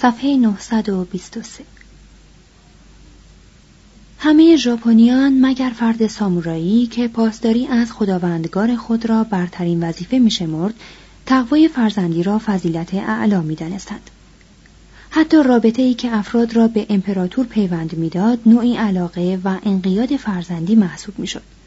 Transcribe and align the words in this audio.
صفحه 0.00 0.36
923 0.36 1.64
همه 4.18 4.56
ژاپنیان 4.56 5.40
مگر 5.40 5.72
فرد 5.76 6.06
سامورایی 6.06 6.86
که 6.86 7.08
پاسداری 7.08 7.66
از 7.66 7.92
خداوندگار 7.92 8.76
خود 8.76 9.06
را 9.06 9.24
برترین 9.24 9.82
وظیفه 9.82 10.18
میشمرد 10.18 10.74
تقوای 11.26 11.68
فرزندی 11.68 12.22
را 12.22 12.40
فضیلت 12.46 12.94
اعلا 12.94 13.42
می 13.42 13.54
دانستند. 13.54 14.10
حتی 15.10 15.42
رابطه 15.42 15.82
ای 15.82 15.94
که 15.94 16.16
افراد 16.16 16.56
را 16.56 16.68
به 16.68 16.86
امپراتور 16.90 17.46
پیوند 17.46 17.96
می‌داد 17.96 18.38
نوعی 18.46 18.76
علاقه 18.76 19.40
و 19.44 19.58
انقیاد 19.64 20.16
فرزندی 20.16 20.74
محسوب 20.74 21.18
می‌شد. 21.18 21.57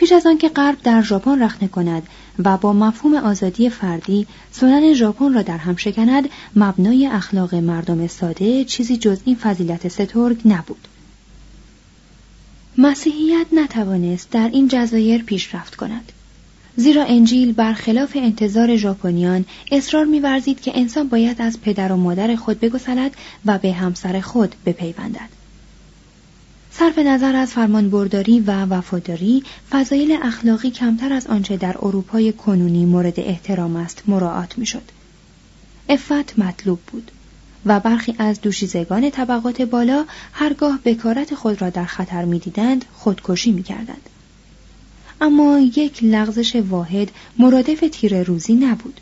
پیش 0.00 0.12
از 0.12 0.26
آنکه 0.26 0.48
غرب 0.48 0.76
در 0.82 1.02
ژاپن 1.02 1.42
رخنه 1.42 1.68
کند 1.68 2.02
و 2.44 2.56
با 2.56 2.72
مفهوم 2.72 3.14
آزادی 3.14 3.70
فردی 3.70 4.26
سنن 4.50 4.94
ژاپن 4.94 5.34
را 5.34 5.42
در 5.42 5.56
هم 5.56 5.76
شکند 5.76 6.28
مبنای 6.56 7.06
اخلاق 7.06 7.54
مردم 7.54 8.06
ساده 8.06 8.64
چیزی 8.64 8.96
جز 8.96 9.20
این 9.24 9.36
فضیلت 9.36 9.88
سترگ 9.88 10.40
نبود. 10.44 10.88
مسیحیت 12.78 13.46
نتوانست 13.52 14.30
در 14.30 14.48
این 14.52 14.68
جزایر 14.68 15.22
پیشرفت 15.22 15.74
کند. 15.74 16.12
زیرا 16.76 17.04
انجیل 17.04 17.52
برخلاف 17.52 18.12
انتظار 18.14 18.76
ژاپنیان 18.76 19.44
اصرار 19.72 20.04
می‌ورزید 20.04 20.60
که 20.60 20.72
انسان 20.74 21.08
باید 21.08 21.42
از 21.42 21.60
پدر 21.60 21.92
و 21.92 21.96
مادر 21.96 22.36
خود 22.36 22.60
بگسلد 22.60 23.16
و 23.46 23.58
به 23.58 23.72
همسر 23.72 24.20
خود 24.20 24.54
بپیوندد. 24.66 25.39
صرف 26.72 26.98
نظر 26.98 27.36
از 27.36 27.50
فرمانبرداری 27.50 28.40
و 28.40 28.64
وفاداری 28.64 29.44
فضایل 29.70 30.18
اخلاقی 30.22 30.70
کمتر 30.70 31.12
از 31.12 31.26
آنچه 31.26 31.56
در 31.56 31.76
اروپای 31.78 32.32
کنونی 32.32 32.84
مورد 32.84 33.20
احترام 33.20 33.76
است 33.76 34.02
مراعات 34.06 34.58
می‌شد. 34.58 34.82
افت 35.88 36.38
مطلوب 36.38 36.80
بود 36.92 37.10
و 37.66 37.80
برخی 37.80 38.14
از 38.18 38.40
دوشیزگان 38.40 39.10
طبقات 39.10 39.62
بالا 39.62 40.04
هرگاه 40.32 40.78
بکارت 40.84 41.34
خود 41.34 41.62
را 41.62 41.70
در 41.70 41.84
خطر 41.84 42.24
می‌دیدند 42.24 42.84
خودکشی 42.92 43.52
می‌کردند. 43.52 44.08
اما 45.20 45.58
یک 45.58 46.04
لغزش 46.04 46.56
واحد 46.56 47.10
مرادف 47.38 47.84
تیر 47.92 48.22
روزی 48.22 48.54
نبود. 48.54 49.00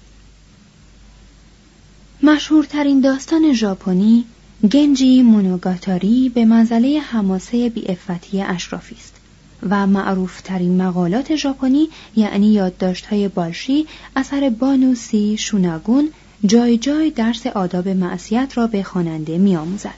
مشهورترین 2.23 3.01
داستان 3.01 3.53
ژاپنی 3.53 4.25
گنجی 4.63 5.23
مونوگاتاری 5.23 6.29
به 6.29 6.45
منزله 6.45 7.01
حماسه 7.01 7.69
بیافتی 7.69 8.43
اشرافی 8.43 8.95
است 8.95 9.15
و 9.71 9.87
معروفترین 9.87 10.83
مقالات 10.83 11.37
ژاپنی 11.37 11.89
یعنی 12.17 12.53
یادداشت‌های 12.53 13.29
بالشی 13.29 13.87
اثر 14.17 14.51
بانوسی 14.51 15.37
شوناگون 15.39 16.09
جای 16.47 16.79
جای 16.79 17.11
درس 17.11 17.47
آداب 17.47 17.89
معصیت 17.89 18.53
را 18.55 18.67
به 18.67 18.83
خواننده 18.83 19.39
میآموزد. 19.39 19.95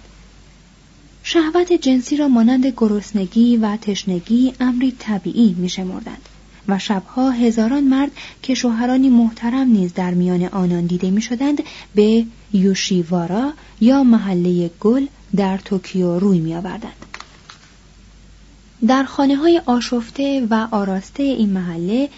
شهوت 1.23 1.73
جنسی 1.73 2.17
را 2.17 2.29
مانند 2.29 2.67
گرسنگی 2.67 3.57
و 3.57 3.77
تشنگی 3.77 4.53
امری 4.61 4.97
طبیعی 4.99 5.55
میشمردند. 5.59 6.29
و 6.71 6.79
شبها 6.79 7.31
هزاران 7.31 7.85
مرد 7.85 8.11
که 8.43 8.55
شوهرانی 8.55 9.11
محترم 9.11 9.69
نیز 9.69 9.95
در 9.95 10.11
میان 10.11 10.45
آنان 10.45 10.87
دیده 10.87 11.11
می‌شدند 11.11 11.63
به 11.95 12.25
یوشیوارا 12.53 13.53
یا 13.81 14.05
محله 14.05 14.71
گل 14.81 15.07
در 15.37 15.59
توکیو 15.59 16.19
روی 16.19 16.39
میآوردند. 16.39 17.07
در 18.87 19.05
خانه 19.05 19.37
های 19.37 19.63
آشفته 19.67 20.47
و 20.51 20.69
آراسته 20.71 21.23
این 21.23 21.51
محله 21.51 22.09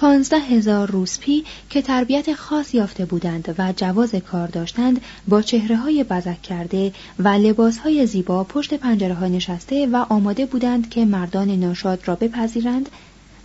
پانزده 0.00 0.38
هزار 0.38 0.90
روسپی 0.90 1.44
که 1.70 1.82
تربیت 1.82 2.34
خاص 2.34 2.74
یافته 2.74 3.04
بودند 3.04 3.54
و 3.58 3.72
جواز 3.76 4.14
کار 4.14 4.48
داشتند 4.48 5.00
با 5.28 5.42
چهره 5.42 5.76
های 5.76 6.04
بزک 6.04 6.42
کرده 6.42 6.92
و 7.18 7.28
لباس 7.28 7.78
های 7.78 8.06
زیبا 8.06 8.44
پشت 8.44 8.74
پنجره 8.74 9.14
ها 9.14 9.26
نشسته 9.26 9.86
و 9.86 9.96
آماده 10.08 10.46
بودند 10.46 10.90
که 10.90 11.04
مردان 11.04 11.50
ناشاد 11.50 12.00
را 12.04 12.14
بپذیرند. 12.14 12.88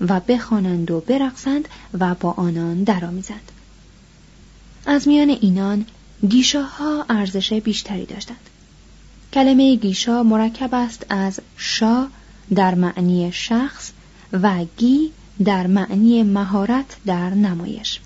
و 0.01 0.19
بخوانند 0.19 0.91
و 0.91 1.00
برقصند 1.00 1.67
و 2.00 2.16
با 2.16 2.31
آنان 2.31 2.83
درآمیزند. 2.83 3.51
از 4.85 5.07
میان 5.07 5.29
اینان 5.29 5.85
گیشاها 6.29 7.06
ارزش 7.09 7.53
بیشتری 7.53 8.05
داشتند. 8.05 8.50
کلمه 9.34 9.75
گیشا 9.75 10.23
مرکب 10.23 10.69
است 10.73 11.05
از 11.09 11.39
شا 11.57 12.07
در 12.55 12.75
معنی 12.75 13.31
شخص 13.31 13.91
و 14.34 14.66
گی 14.78 15.11
در 15.44 15.67
معنی 15.67 16.23
مهارت 16.23 16.95
در 17.05 17.29
نمایش 17.29 18.00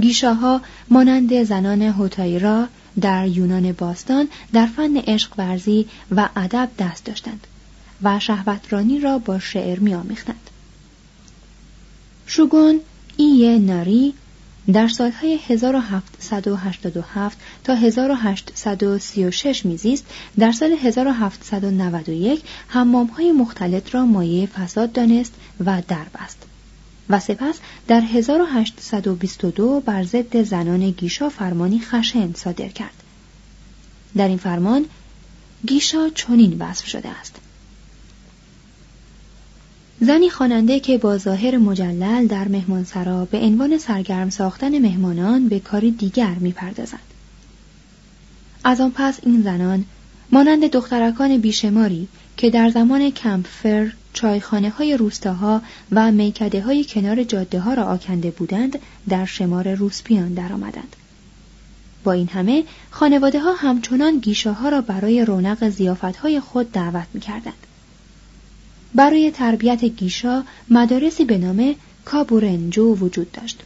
گیشاها 0.00 0.60
مانند 0.90 1.42
زنان 1.42 1.82
هوتایرا 1.82 2.68
در 3.00 3.26
یونان 3.26 3.72
باستان 3.72 4.28
در 4.52 4.66
فن 4.66 4.96
عشق 4.96 5.32
ورزی 5.38 5.86
و 6.16 6.28
ادب 6.36 6.70
دست 6.78 7.04
داشتند 7.04 7.46
و 8.02 8.20
شهوترانی 8.20 9.00
را 9.00 9.18
با 9.18 9.38
شعر 9.38 9.78
میآمیختند 9.78 10.50
شوگون 12.34 12.80
ای 13.16 13.58
ناری 13.58 14.14
در 14.72 14.88
سالهای 14.88 15.38
1787 15.48 17.38
تا 17.64 17.74
1836 17.74 19.66
میزیست 19.66 20.04
در 20.38 20.52
سال 20.52 20.72
1791 20.72 22.42
های 23.16 23.32
مختلط 23.32 23.94
را 23.94 24.06
مایه 24.06 24.46
فساد 24.46 24.92
دانست 24.92 25.32
و 25.64 25.82
دربست. 25.88 26.42
و 27.08 27.20
سپس 27.20 27.58
در 27.88 28.00
1822 28.00 29.80
بر 29.80 30.04
ضد 30.04 30.42
زنان 30.42 30.90
گیشا 30.90 31.28
فرمانی 31.28 31.80
خشن 31.80 32.32
صادر 32.34 32.68
کرد. 32.68 33.02
در 34.16 34.28
این 34.28 34.38
فرمان 34.38 34.84
گیشا 35.66 36.08
چنین 36.08 36.56
وصف 36.58 36.86
شده 36.86 37.08
است. 37.08 37.41
زنی 40.04 40.30
خواننده 40.30 40.80
که 40.80 40.98
با 40.98 41.18
ظاهر 41.18 41.58
مجلل 41.58 42.26
در 42.26 42.48
مهمانسرا 42.48 43.24
به 43.24 43.38
عنوان 43.38 43.78
سرگرم 43.78 44.30
ساختن 44.30 44.78
مهمانان 44.78 45.48
به 45.48 45.60
کاری 45.60 45.90
دیگر 45.90 46.34
می‌پردازند 46.34 47.00
از 48.64 48.80
آن 48.80 48.92
پس 48.94 49.18
این 49.22 49.42
زنان 49.42 49.84
مانند 50.32 50.70
دخترکان 50.70 51.38
بیشماری 51.38 52.08
که 52.36 52.50
در 52.50 52.70
زمان 52.70 53.10
کمپفر 53.10 53.92
چایخانه 54.12 54.70
های 54.70 54.96
روستاها 54.96 55.62
و 55.92 56.12
میکده 56.12 56.62
های 56.62 56.84
کنار 56.84 57.24
جاده 57.24 57.60
ها 57.60 57.74
را 57.74 57.84
آکنده 57.84 58.30
بودند 58.30 58.78
در 59.08 59.24
شمار 59.24 59.74
روسپیان 59.74 60.34
درآمدند. 60.34 60.96
با 62.04 62.12
این 62.12 62.28
همه 62.28 62.64
خانواده 62.90 63.40
ها 63.40 63.54
همچنان 63.54 64.18
گیشه 64.18 64.50
ها 64.50 64.68
را 64.68 64.80
برای 64.80 65.24
رونق 65.24 65.68
زیافت 65.68 66.16
های 66.16 66.40
خود 66.40 66.72
دعوت 66.72 67.06
می 67.14 67.20
کردند. 67.20 67.66
برای 68.94 69.30
تربیت 69.30 69.84
گیشا 69.84 70.44
مدارسی 70.70 71.24
به 71.24 71.38
نام 71.38 71.74
کابورنجو 72.04 72.94
وجود 72.94 73.32
داشت 73.32 73.62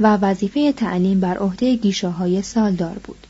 و 0.00 0.16
وظیفه 0.16 0.72
تعلیم 0.72 1.20
بر 1.20 1.38
عهده 1.38 1.76
گیشاهای 1.76 2.42
سالدار 2.42 2.98
بود. 3.04 3.26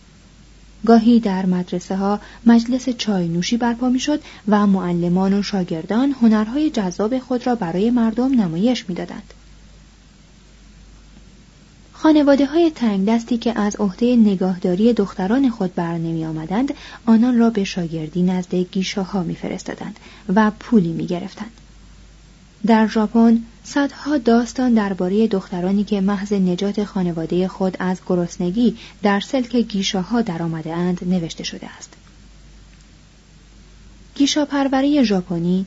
گاهی 0.86 1.20
در 1.20 1.46
مدرسه 1.46 1.96
ها 1.96 2.20
مجلس 2.46 2.88
چای 2.88 3.28
نوشی 3.28 3.56
برپا 3.56 3.88
می 3.88 4.00
شد 4.00 4.20
و 4.48 4.66
معلمان 4.66 5.38
و 5.38 5.42
شاگردان 5.42 6.12
هنرهای 6.22 6.70
جذاب 6.70 7.18
خود 7.18 7.46
را 7.46 7.54
برای 7.54 7.90
مردم 7.90 8.40
نمایش 8.40 8.88
می 8.88 8.94
دادند. 8.94 9.34
خانواده 12.02 12.46
های 12.46 12.70
تنگ 12.70 13.08
دستی 13.08 13.38
که 13.38 13.60
از 13.60 13.76
عهده 13.76 14.16
نگاهداری 14.16 14.92
دختران 14.92 15.50
خود 15.50 15.74
بر 15.74 15.92
نمی 15.92 16.24
آمدند 16.24 16.74
آنان 17.06 17.38
را 17.38 17.50
به 17.50 17.64
شاگردی 17.64 18.22
نزد 18.22 18.54
گیشاها 18.54 19.22
می 19.22 19.34
فرستادند 19.34 19.96
و 20.34 20.50
پولی 20.60 20.92
می 20.92 21.06
گرفتند. 21.06 21.50
در 22.66 22.88
ژاپن 22.88 23.42
صدها 23.64 24.18
داستان 24.18 24.74
درباره 24.74 25.26
دخترانی 25.26 25.84
که 25.84 26.00
محض 26.00 26.32
نجات 26.32 26.84
خانواده 26.84 27.48
خود 27.48 27.76
از 27.78 28.00
گرسنگی 28.06 28.76
در 29.02 29.20
سلک 29.20 29.56
گیشاها 29.56 30.22
درآمده 30.22 30.74
اند 30.74 30.98
نوشته 31.06 31.44
شده 31.44 31.66
است. 31.78 31.92
گیشاپروری 34.14 35.04
ژاپنی 35.04 35.66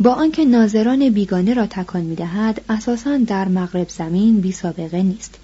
با 0.00 0.12
آنکه 0.12 0.44
ناظران 0.44 1.10
بیگانه 1.10 1.54
را 1.54 1.66
تکان 1.66 2.02
می‌دهد 2.02 2.60
اساسا 2.68 3.16
در 3.16 3.48
مغرب 3.48 3.88
زمین 3.88 4.40
بی 4.40 4.52
سابقه 4.52 5.02
نیست 5.02 5.38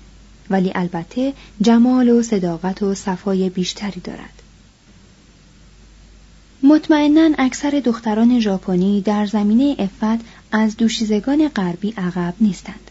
ولی 0.51 0.73
البته 0.75 1.33
جمال 1.61 2.09
و 2.09 2.23
صداقت 2.23 2.83
و 2.83 2.95
صفای 2.95 3.51
بیشتری 3.51 4.01
دارد 4.01 4.43
مطمئنا 6.63 7.31
اکثر 7.39 7.83
دختران 7.85 8.41
ژاپنی 8.41 9.01
در 9.01 9.27
زمینه 9.27 9.77
افت 9.79 10.25
از 10.53 10.77
دوشیزگان 10.77 11.49
غربی 11.49 11.95
عقب 11.97 12.35
نیستند 12.41 12.91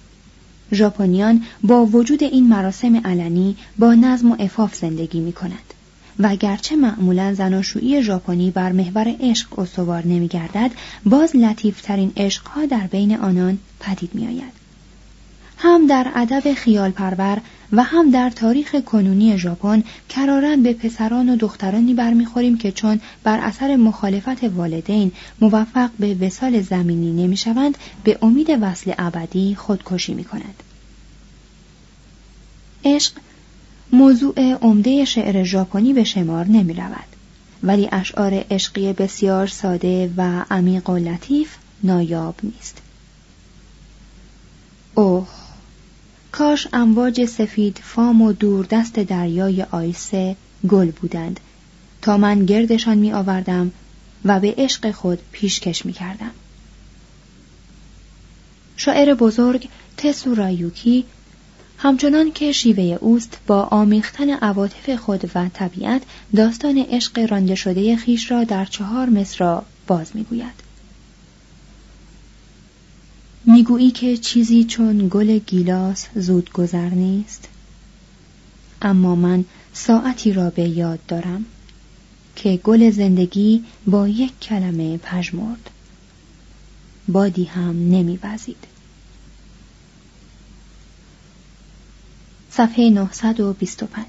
ژاپنیان 0.73 1.43
با 1.63 1.85
وجود 1.85 2.23
این 2.23 2.49
مراسم 2.49 2.95
علنی 2.95 3.55
با 3.77 3.93
نظم 3.93 4.31
و 4.31 4.35
افاف 4.39 4.75
زندگی 4.75 5.19
می 5.19 5.33
کنند 5.33 5.73
و 6.19 6.35
گرچه 6.35 6.75
معمولا 6.75 7.33
زناشویی 7.33 8.03
ژاپنی 8.03 8.51
بر 8.51 8.71
محور 8.71 9.15
عشق 9.19 9.59
استوار 9.59 10.07
نمیگردد 10.07 10.71
باز 11.05 11.35
لطیفترین 11.35 12.11
عشقها 12.17 12.65
در 12.65 12.87
بین 12.87 13.17
آنان 13.17 13.57
پدید 13.79 14.15
می 14.15 14.27
آید. 14.27 14.66
هم 15.57 15.87
در 15.87 16.11
ادب 16.15 16.53
خیال 16.53 16.91
پرور 16.91 17.41
و 17.71 17.83
هم 17.83 18.11
در 18.11 18.29
تاریخ 18.29 18.75
کنونی 18.75 19.37
ژاپن 19.37 19.83
کرارن 20.09 20.63
به 20.63 20.73
پسران 20.73 21.29
و 21.29 21.35
دخترانی 21.35 21.93
برمیخوریم 21.93 22.57
که 22.57 22.71
چون 22.71 22.99
بر 23.23 23.39
اثر 23.39 23.75
مخالفت 23.75 24.43
والدین 24.43 25.11
موفق 25.41 25.89
به 25.99 26.15
وسال 26.21 26.61
زمینی 26.61 27.23
نمی‌شوند 27.23 27.77
به 28.03 28.17
امید 28.21 28.57
وصل 28.61 28.93
ابدی 28.97 29.55
خودکشی 29.55 30.13
می 30.13 30.23
کند. 30.23 30.63
عشق 32.85 33.13
موضوع 33.91 34.53
عمده 34.53 35.05
شعر 35.05 35.43
ژاپنی 35.43 35.93
به 35.93 36.03
شمار 36.03 36.45
نمی 36.45 36.73
رود. 36.73 37.07
ولی 37.63 37.89
اشعار 37.91 38.45
عشقی 38.51 38.93
بسیار 38.93 39.47
ساده 39.47 40.13
و 40.17 40.45
عمیق 40.51 40.89
و 40.89 40.97
لطیف 40.97 41.55
نایاب 41.83 42.35
نیست. 42.43 42.77
اوه 44.95 45.27
کاش 46.37 46.67
امواج 46.73 47.25
سفید 47.25 47.79
فام 47.83 48.21
و 48.21 48.33
دوردست 48.33 48.99
دریای 48.99 49.63
آیسه 49.63 50.35
گل 50.69 50.91
بودند 50.91 51.39
تا 52.01 52.17
من 52.17 52.45
گردشان 52.45 52.97
می 52.97 53.13
آوردم 53.13 53.71
و 54.25 54.39
به 54.39 54.55
عشق 54.57 54.91
خود 54.91 55.19
پیشکش 55.31 55.85
می 55.85 55.93
کردم. 55.93 56.31
شاعر 58.77 59.13
بزرگ 59.13 59.69
تسو 59.97 60.35
رایوکی 60.35 61.05
همچنان 61.77 62.31
که 62.31 62.51
شیوه 62.51 62.97
اوست 63.01 63.37
با 63.47 63.63
آمیختن 63.63 64.29
عواطف 64.29 64.89
خود 64.89 65.31
و 65.35 65.49
طبیعت 65.53 66.01
داستان 66.35 66.77
عشق 66.77 67.31
رانده 67.31 67.55
شده 67.55 67.95
خیش 67.95 68.31
را 68.31 68.43
در 68.43 68.65
چهار 68.65 69.09
مصرا 69.09 69.65
باز 69.87 70.15
می‌گوید. 70.15 70.66
می‌گویی 73.49 73.91
که 73.91 74.17
چیزی 74.17 74.63
چون 74.63 75.07
گل 75.11 75.37
گیلاس 75.37 76.07
زود 76.15 76.51
گذر 76.51 76.89
نیست؟ 76.89 77.47
اما 78.81 79.15
من 79.15 79.45
ساعتی 79.73 80.33
را 80.33 80.49
به 80.49 80.63
یاد 80.63 80.99
دارم 81.07 81.45
که 82.35 82.59
گل 82.63 82.91
زندگی 82.91 83.63
با 83.85 84.07
یک 84.07 84.39
کلمه 84.39 84.97
پژمرد. 84.97 85.69
بادی 87.07 87.43
هم 87.43 87.69
نمیوزید. 87.69 88.63
صفحه 92.51 92.89
925 92.89 94.05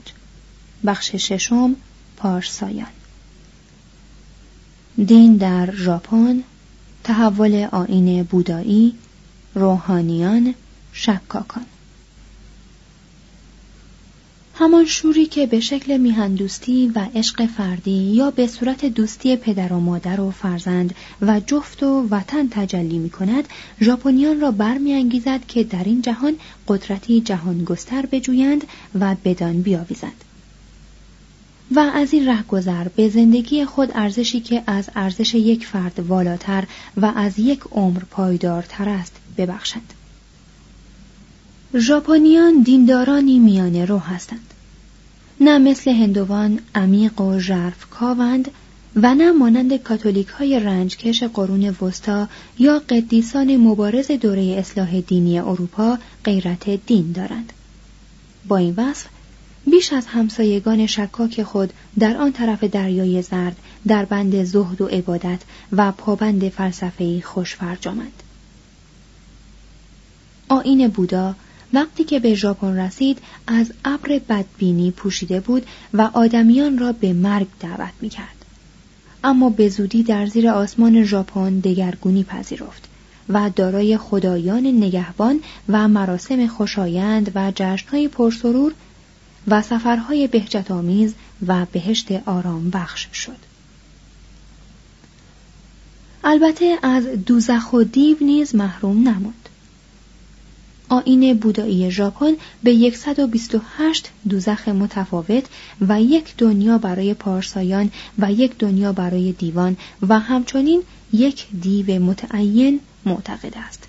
بخش 0.87 1.14
ششم 1.14 1.76
پارسایان. 2.17 2.88
دین 5.06 5.37
در 5.37 5.75
ژاپن 5.76 6.43
تحول 7.05 7.69
آین 7.73 8.23
بودایی 8.23 8.94
روحانیان 9.54 10.54
شکاکان. 10.92 11.66
همان 14.60 14.84
شوری 14.84 15.26
که 15.26 15.46
به 15.46 15.60
شکل 15.60 15.96
میهندوستی 15.96 16.92
و 16.94 17.06
عشق 17.14 17.46
فردی 17.46 17.90
یا 17.90 18.30
به 18.30 18.46
صورت 18.46 18.84
دوستی 18.84 19.36
پدر 19.36 19.72
و 19.72 19.80
مادر 19.80 20.20
و 20.20 20.30
فرزند 20.30 20.94
و 21.22 21.40
جفت 21.40 21.82
و 21.82 22.06
وطن 22.10 22.48
تجلی 22.50 22.98
می 22.98 23.10
کند 23.10 23.48
ژاپنیان 23.80 24.40
را 24.40 24.50
برمیانگیزد 24.50 25.46
که 25.48 25.64
در 25.64 25.84
این 25.84 26.02
جهان 26.02 26.36
قدرتی 26.68 27.20
جهان 27.20 27.64
گستر 27.64 28.06
بجویند 28.06 28.64
و 29.00 29.16
بدان 29.24 29.62
بیاویزند. 29.62 30.24
و 31.70 31.78
از 31.78 32.12
این 32.12 32.28
رهگذر 32.28 32.88
به 32.88 33.08
زندگی 33.08 33.64
خود 33.64 33.90
ارزشی 33.94 34.40
که 34.40 34.62
از 34.66 34.90
ارزش 34.96 35.34
یک 35.34 35.66
فرد 35.66 36.00
والاتر 36.00 36.64
و 36.96 37.12
از 37.16 37.38
یک 37.38 37.60
عمر 37.70 38.00
پایدارتر 38.10 38.88
است 38.88 39.18
ببخشند. 39.38 39.93
ژاپنیان 41.76 42.62
دیندارانی 42.62 43.38
میانه 43.38 43.85
رو 43.85 43.99
هستند. 43.99 44.55
نه 45.41 45.58
مثل 45.58 45.91
هندوان 45.91 46.58
عمیق 46.74 47.20
و 47.20 47.39
ژرف 47.39 47.86
کاوند 47.91 48.51
و 48.96 49.15
نه 49.15 49.32
مانند 49.32 49.77
کاتولیک 49.77 50.29
های 50.29 50.60
رنجکش 50.60 51.22
قرون 51.22 51.77
وسطا 51.82 52.29
یا 52.58 52.79
قدیسان 52.79 53.56
مبارز 53.56 54.10
دوره 54.10 54.43
اصلاح 54.58 55.01
دینی 55.01 55.39
اروپا 55.39 55.98
غیرت 56.24 56.86
دین 56.86 57.12
دارند. 57.12 57.53
با 58.48 58.56
این 58.56 58.74
وصف 58.77 59.06
بیش 59.67 59.93
از 59.93 60.06
همسایگان 60.06 60.86
شکاک 60.86 61.43
خود 61.43 61.72
در 61.98 62.17
آن 62.17 62.32
طرف 62.32 62.65
دریای 62.65 63.22
زرد 63.22 63.56
در 63.86 64.05
بند 64.05 64.44
زهد 64.44 64.81
و 64.81 64.86
عبادت 64.86 65.41
و 65.72 65.93
پابند 65.93 66.48
فلسفه‌ای 66.48 67.22
خوش 67.22 67.55
فرجامند. 67.55 68.22
آین 70.48 70.88
بودا 70.88 71.34
وقتی 71.72 72.05
که 72.05 72.19
به 72.19 72.34
ژاپن 72.34 72.78
رسید 72.78 73.19
از 73.46 73.72
ابر 73.84 74.20
بدبینی 74.28 74.90
پوشیده 74.90 75.40
بود 75.40 75.67
و 75.94 76.10
آدمیان 76.12 76.78
را 76.78 76.93
به 76.93 77.12
مرگ 77.12 77.46
دعوت 77.60 77.93
می 78.00 78.08
کرد. 78.08 78.44
اما 79.24 79.50
به 79.50 79.69
زودی 79.69 80.02
در 80.02 80.26
زیر 80.26 80.48
آسمان 80.48 81.05
ژاپن 81.05 81.58
دگرگونی 81.58 82.24
پذیرفت 82.24 82.88
و 83.28 83.50
دارای 83.56 83.96
خدایان 83.96 84.67
نگهبان 84.67 85.40
و 85.69 85.88
مراسم 85.88 86.46
خوشایند 86.46 87.32
و 87.34 87.52
جشنهای 87.55 88.08
پرسرور 88.08 88.72
و 89.48 89.62
سفرهای 89.62 90.26
بهجت 90.26 90.70
آمیز 90.70 91.14
و 91.46 91.67
بهشت 91.72 92.12
آرام 92.26 92.70
بخش 92.70 93.08
شد. 93.12 93.36
البته 96.24 96.78
از 96.82 97.05
دوزخ 97.05 97.72
و 97.72 97.82
دیو 97.82 98.17
نیز 98.20 98.55
محروم 98.55 99.08
نموند. 99.08 99.47
آین 100.88 101.34
بودایی 101.34 101.90
ژاپن 101.90 102.32
به 102.62 102.90
128 102.90 104.10
دوزخ 104.28 104.68
متفاوت 104.68 105.44
و 105.88 106.02
یک 106.02 106.36
دنیا 106.38 106.78
برای 106.78 107.14
پارسایان 107.14 107.90
و 108.18 108.32
یک 108.32 108.58
دنیا 108.58 108.92
برای 108.92 109.32
دیوان 109.32 109.76
و 110.08 110.18
همچنین 110.18 110.82
یک 111.12 111.46
دیو 111.60 112.02
متعین 112.02 112.80
معتقد 113.04 113.54
است. 113.56 113.88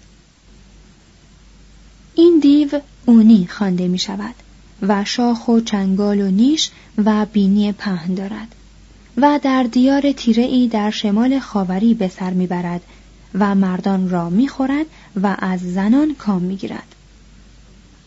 این 2.16 2.40
دیو 2.42 2.82
اونی 3.06 3.48
خوانده 3.52 3.88
می 3.88 4.00
شود 4.00 4.36
و 4.82 5.06
شاخ 5.06 5.48
و 5.48 5.60
چنگال 5.60 6.22
و 6.22 6.32
نیش 6.32 6.70
و 6.98 7.26
بینی 7.26 7.72
پهن 7.72 8.14
دارد 8.14 8.56
و 9.18 9.40
در 9.44 9.64
دیار 9.64 10.12
تیره 10.12 10.44
ای 10.44 10.68
در 10.68 10.92
شمال 10.92 11.40
خاوری 11.40 11.94
به 11.94 12.08
سر 12.08 12.34
می‌برد 12.34 12.82
و 13.34 13.56
مردان 13.56 14.10
را 14.10 14.30
می‌خورد 14.30 14.86
و 15.24 15.36
از 15.40 15.74
زنان 15.74 16.16
کام 16.16 16.42
می‌گیرد 16.42 16.96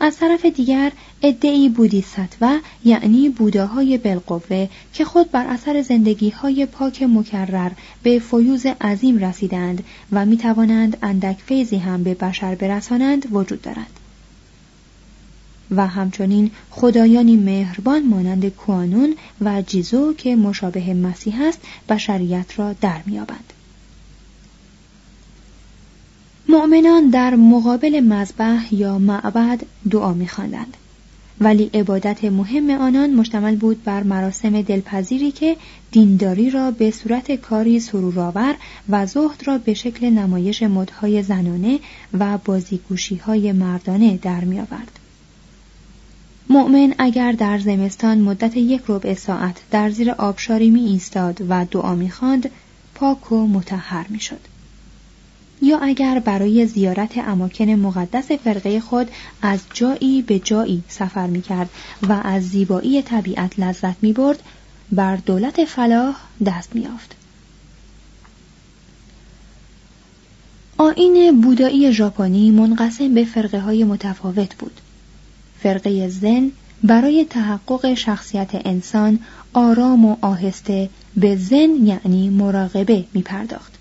از 0.01 0.17
طرف 0.17 0.45
دیگر 0.45 0.93
ادعی 1.23 1.69
بودی 1.69 2.03
سطوه 2.03 2.59
یعنی 2.85 3.29
بوداهای 3.29 3.99
بالقوه 3.99 4.69
که 4.93 5.05
خود 5.05 5.31
بر 5.31 5.47
اثر 5.47 5.83
زندگی 5.83 6.31
های 6.31 6.67
پاک 6.67 7.03
مکرر 7.03 7.71
به 8.03 8.19
فیوز 8.19 8.67
عظیم 8.67 9.19
رسیدند 9.19 9.85
و 10.13 10.27
می 10.27 10.37
توانند 10.37 10.97
اندک 11.03 11.37
فیضی 11.47 11.77
هم 11.77 12.03
به 12.03 12.15
بشر 12.15 12.55
برسانند 12.55 13.27
وجود 13.33 13.63
دارد. 13.63 13.91
و 15.71 15.87
همچنین 15.87 16.51
خدایانی 16.71 17.37
مهربان 17.37 18.09
مانند 18.09 18.49
کوانون 18.49 19.15
و 19.41 19.63
جیزو 19.63 20.15
که 20.15 20.37
مشابه 20.37 20.95
مسیح 20.95 21.43
است 21.43 21.61
بشریت 21.89 22.59
را 22.59 22.73
در 22.73 23.01
میابند. 23.07 23.53
مؤمنان 26.53 27.11
در 27.11 27.35
مقابل 27.35 28.01
مذبح 28.01 28.75
یا 28.75 28.99
معبد 28.99 29.61
دعا 29.91 30.13
میخواندند 30.13 30.77
ولی 31.41 31.71
عبادت 31.75 32.25
مهم 32.25 32.71
آنان 32.71 33.15
مشتمل 33.15 33.57
بود 33.57 33.85
بر 33.85 34.03
مراسم 34.03 34.63
دلپذیری 34.63 35.31
که 35.31 35.57
دینداری 35.91 36.51
را 36.51 36.71
به 36.71 36.91
صورت 36.91 37.33
کاری 37.33 37.81
سرورآور 37.81 38.55
و 38.89 39.07
زهد 39.07 39.43
را 39.45 39.59
به 39.59 39.75
شکل 39.75 40.11
نمایش 40.11 40.63
مدهای 40.63 41.23
زنانه 41.23 41.79
و 42.19 42.39
بازیگوشی 42.39 43.17
های 43.17 43.53
مردانه 43.53 44.17
در 44.23 44.45
می 44.45 44.61
آورد. 44.61 44.99
مؤمن 46.51 46.95
اگر 46.99 47.33
در 47.33 47.59
زمستان 47.59 48.19
مدت 48.21 48.57
یک 48.57 48.83
ربع 48.89 49.15
ساعت 49.15 49.57
در 49.71 49.91
زیر 49.91 50.11
آبشاری 50.11 50.71
می 50.71 50.81
ایستاد 50.81 51.43
و 51.49 51.65
دعا 51.71 51.95
می 51.95 52.11
خاند، 52.11 52.51
پاک 52.95 53.33
و 53.33 53.47
متحر 53.47 54.07
می 54.09 54.21
شد. 54.21 54.52
یا 55.63 55.79
اگر 55.79 56.19
برای 56.19 56.67
زیارت 56.67 57.19
اماکن 57.19 57.71
مقدس 57.71 58.33
فرقه 58.33 58.81
خود 58.81 59.11
از 59.43 59.61
جایی 59.75 60.23
به 60.23 60.39
جایی 60.39 60.83
سفر 60.89 61.27
می 61.27 61.43
کرد 61.43 61.71
و 62.09 62.13
از 62.25 62.49
زیبایی 62.49 63.03
طبیعت 63.03 63.59
لذت 63.59 63.97
می 64.03 64.13
برد 64.13 64.43
بر 64.93 65.17
دولت 65.17 65.65
فلاح 65.65 66.17
دست 66.47 66.75
می 66.75 66.87
آفد. 66.87 67.13
آین 70.79 71.41
بودایی 71.41 71.93
ژاپنی 71.93 72.51
منقسم 72.51 73.15
به 73.15 73.25
فرقه 73.25 73.61
های 73.61 73.85
متفاوت 73.85 74.55
بود. 74.55 74.81
فرقه 75.63 76.09
زن 76.09 76.51
برای 76.85 77.27
تحقق 77.31 77.95
شخصیت 77.95 78.51
انسان 78.67 79.19
آرام 79.53 80.05
و 80.05 80.17
آهسته 80.21 80.89
به 81.17 81.37
زن 81.37 81.87
یعنی 81.87 82.31
مراقبه 82.31 83.05
می 83.15 83.23
پرداخت. 83.23 83.72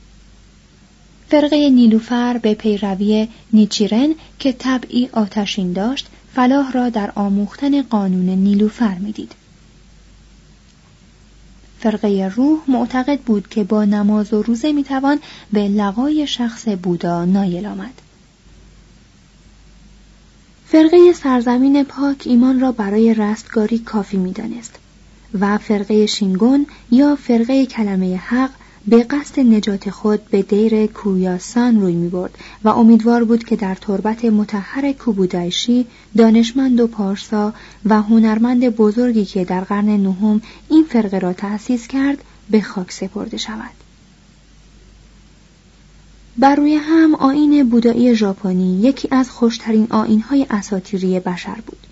فرقه 1.32 1.70
نیلوفر 1.70 2.38
به 2.38 2.54
پیروی 2.54 3.28
نیچیرن 3.54 4.16
که 4.40 4.52
طبعی 4.52 5.10
آتشین 5.14 5.74
داشت 5.74 6.08
فلاح 6.36 6.72
را 6.72 6.90
در 6.90 7.12
آموختن 7.16 7.82
قانون 7.82 8.30
نیلوفر 8.30 8.96
می‌دید. 8.98 9.32
فرقه 11.80 12.32
روح 12.36 12.60
معتقد 12.68 13.20
بود 13.20 13.48
که 13.48 13.64
با 13.64 13.86
نماز 13.86 14.34
و 14.34 14.42
روزه 14.42 14.72
می‌توان 14.72 15.20
به 15.54 15.68
لقای 15.68 16.28
شخص 16.28 16.68
بودا 16.68 17.26
نایل 17.26 17.66
آمد. 17.66 18.02
فرقه 20.68 21.14
سرزمین 21.14 21.84
پاک 21.84 22.22
ایمان 22.26 22.60
را 22.60 22.72
برای 22.72 23.14
رستگاری 23.14 23.80
کافی 23.80 24.18
می‌دانست 24.18 24.76
و 25.40 25.58
فرقه 25.58 26.06
شینگون 26.06 26.66
یا 26.92 27.16
فرقه 27.16 27.66
کلمه 27.66 28.16
حق 28.16 28.52
به 28.88 29.04
قصد 29.04 29.40
نجات 29.40 29.90
خود 29.90 30.26
به 30.26 30.42
دیر 30.42 30.86
کویاسان 30.86 31.82
روی 31.82 31.94
می 31.94 32.10
برد 32.10 32.38
و 32.64 32.70
امیدوار 32.70 33.24
بود 33.24 33.44
که 33.44 33.56
در 33.56 33.76
تربت 33.76 34.26
متحر 34.26 34.92
کوبودایشی 34.92 35.86
دانشمند 36.18 36.80
و 36.80 36.88
پارسا 36.88 37.54
و 37.86 38.02
هنرمند 38.02 38.70
بزرگی 38.70 39.26
که 39.26 39.46
در 39.46 39.62
قرن 39.62 39.90
نهم 39.90 40.42
این 40.70 40.84
فرقه 40.84 41.20
را 41.20 41.34
تأسیس 41.34 41.88
کرد 41.88 42.24
به 42.50 42.62
خاک 42.62 42.92
سپرده 42.92 43.38
شود. 43.38 43.72
بر 46.38 46.56
روی 46.56 46.76
هم 46.76 47.16
آین 47.16 47.70
بودایی 47.70 48.16
ژاپنی 48.16 48.82
یکی 48.82 49.08
از 49.12 49.30
خوشترین 49.30 49.88
آینهای 49.90 50.48
اساتیری 50.50 51.20
بشر 51.20 51.58
بود. 51.66 51.88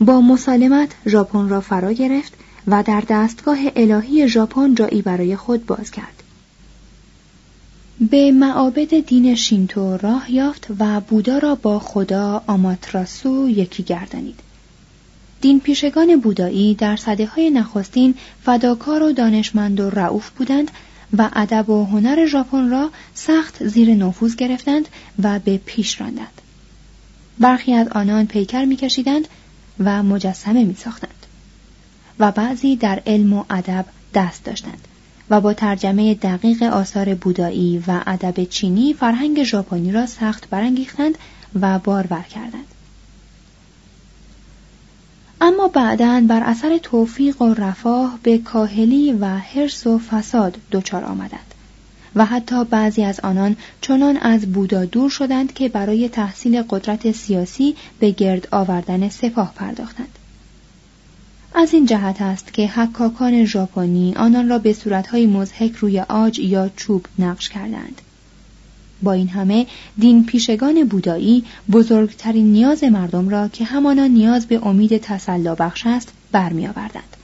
با 0.00 0.20
مسالمت 0.20 0.88
ژاپن 1.06 1.48
را 1.48 1.60
فرا 1.60 1.92
گرفت 1.92 2.32
و 2.68 2.82
در 2.82 3.02
دستگاه 3.08 3.58
الهی 3.76 4.28
ژاپن 4.28 4.74
جایی 4.74 5.02
برای 5.02 5.36
خود 5.36 5.66
باز 5.66 5.90
کرد. 5.90 6.22
به 8.00 8.30
معابد 8.30 9.00
دین 9.06 9.34
شینتو 9.34 9.96
راه 9.96 10.32
یافت 10.32 10.66
و 10.78 11.00
بودا 11.00 11.38
را 11.38 11.54
با 11.54 11.78
خدا 11.78 12.42
آماتراسو 12.46 13.48
یکی 13.48 13.82
گردانید. 13.82 14.40
دین 15.40 15.60
پیشگان 15.60 16.20
بودایی 16.20 16.74
در 16.74 16.96
صده 16.96 17.26
های 17.26 17.50
نخستین 17.50 18.14
فداکار 18.44 19.02
و 19.02 19.12
دانشمند 19.12 19.80
و 19.80 19.90
رعوف 19.90 20.30
بودند 20.30 20.70
و 21.18 21.30
ادب 21.32 21.70
و 21.70 21.84
هنر 21.84 22.26
ژاپن 22.26 22.70
را 22.70 22.90
سخت 23.14 23.66
زیر 23.68 23.94
نفوذ 23.94 24.36
گرفتند 24.36 24.88
و 25.22 25.38
به 25.38 25.60
پیش 25.66 26.00
راندند. 26.00 26.42
برخی 27.38 27.74
از 27.74 27.88
آنان 27.88 28.26
پیکر 28.26 28.64
میکشیدند 28.64 29.28
و 29.84 30.02
مجسمه 30.02 30.64
می 30.64 30.74
ساختند. 30.74 31.17
و 32.18 32.32
بعضی 32.32 32.76
در 32.76 33.02
علم 33.06 33.32
و 33.32 33.44
ادب 33.50 33.84
دست 34.14 34.44
داشتند 34.44 34.88
و 35.30 35.40
با 35.40 35.54
ترجمه 35.54 36.14
دقیق 36.14 36.62
آثار 36.62 37.14
بودایی 37.14 37.84
و 37.86 38.00
ادب 38.06 38.44
چینی 38.44 38.94
فرهنگ 38.94 39.42
ژاپنی 39.44 39.92
را 39.92 40.06
سخت 40.06 40.50
برانگیختند 40.50 41.18
و 41.60 41.78
بارور 41.78 42.22
کردند. 42.22 42.64
اما 45.40 45.68
بعدا 45.68 46.24
بر 46.28 46.42
اثر 46.42 46.78
توفیق 46.78 47.42
و 47.42 47.54
رفاه 47.54 48.18
به 48.22 48.38
کاهلی 48.38 49.12
و 49.12 49.26
حرس 49.26 49.86
و 49.86 49.98
فساد 49.98 50.58
دچار 50.72 51.04
آمدند 51.04 51.54
و 52.14 52.24
حتی 52.24 52.64
بعضی 52.64 53.04
از 53.04 53.20
آنان 53.20 53.56
چنان 53.80 54.16
از 54.16 54.52
بودا 54.52 54.84
دور 54.84 55.10
شدند 55.10 55.52
که 55.52 55.68
برای 55.68 56.08
تحصیل 56.08 56.62
قدرت 56.62 57.12
سیاسی 57.12 57.76
به 57.98 58.10
گرد 58.10 58.48
آوردن 58.50 59.08
سپاه 59.08 59.52
پرداختند. 59.54 60.17
از 61.54 61.74
این 61.74 61.86
جهت 61.86 62.22
است 62.22 62.52
که 62.52 62.68
حکاکان 62.68 63.44
ژاپنی 63.44 64.14
آنان 64.14 64.48
را 64.48 64.58
به 64.58 64.72
صورتهای 64.72 65.26
مزهک 65.26 65.72
روی 65.76 66.00
آج 66.00 66.38
یا 66.38 66.70
چوب 66.76 67.06
نقش 67.18 67.48
کردند. 67.48 68.02
با 69.02 69.12
این 69.12 69.28
همه 69.28 69.66
دین 69.98 70.26
پیشگان 70.26 70.84
بودایی 70.84 71.44
بزرگترین 71.72 72.52
نیاز 72.52 72.84
مردم 72.84 73.28
را 73.28 73.48
که 73.48 73.64
همانا 73.64 74.06
نیاز 74.06 74.46
به 74.46 74.66
امید 74.66 74.98
تسلا 74.98 75.54
بخش 75.54 75.86
است 75.86 76.12
برمیآوردند. 76.32 77.16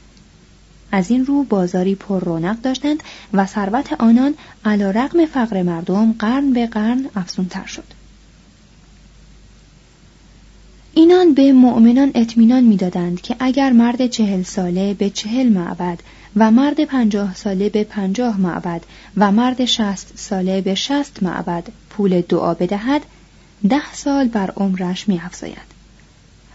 از 0.93 1.11
این 1.11 1.27
رو 1.27 1.45
بازاری 1.45 1.95
پر 1.95 2.21
رونق 2.21 2.61
داشتند 2.61 3.03
و 3.33 3.47
ثروت 3.47 3.93
آنان 3.93 4.35
علا 4.65 4.91
رقم 4.91 5.27
فقر 5.27 5.63
مردم 5.63 6.13
قرن 6.13 6.53
به 6.53 6.67
قرن 6.67 7.05
افزونتر 7.17 7.67
شد. 7.67 8.04
اینان 10.97 11.35
به 11.35 11.53
مؤمنان 11.53 12.11
اطمینان 12.15 12.65
می‌دادند 12.65 13.21
که 13.21 13.37
اگر 13.39 13.73
مرد 13.73 14.07
چهل 14.07 14.43
ساله 14.43 14.95
به 14.95 15.11
چهل 15.11 15.49
معبد 15.49 16.01
و 16.37 16.51
مرد 16.51 16.85
پنجاه 16.85 17.35
ساله 17.35 17.69
به 17.69 17.85
پنجاه 17.85 18.41
معبد 18.41 18.83
و 19.17 19.33
مرد 19.33 19.65
شست 19.65 20.13
ساله 20.15 20.61
به 20.61 20.75
شست 20.75 21.23
معبد 21.23 21.69
پول 21.91 22.21
دعا 22.21 22.55
بدهد 22.55 23.03
ده 23.69 23.93
سال 23.93 24.29
بر 24.29 24.51
عمرش 24.51 25.09
می 25.09 25.21
افزاید. 25.25 25.75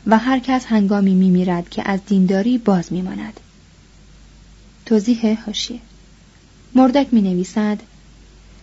و 0.07 0.17
هر 0.17 0.39
کس 0.39 0.65
هنگامی 0.65 1.13
می 1.13 1.29
میرد 1.29 1.69
که 1.69 1.89
از 1.89 1.99
دینداری 2.07 2.57
باز 2.57 2.93
می 2.93 3.01
ماند. 3.01 3.39
توضیح 4.85 5.43
هاشیه 5.45 5.79
مردک 6.75 7.07
می 7.11 7.21
نویسد 7.21 7.77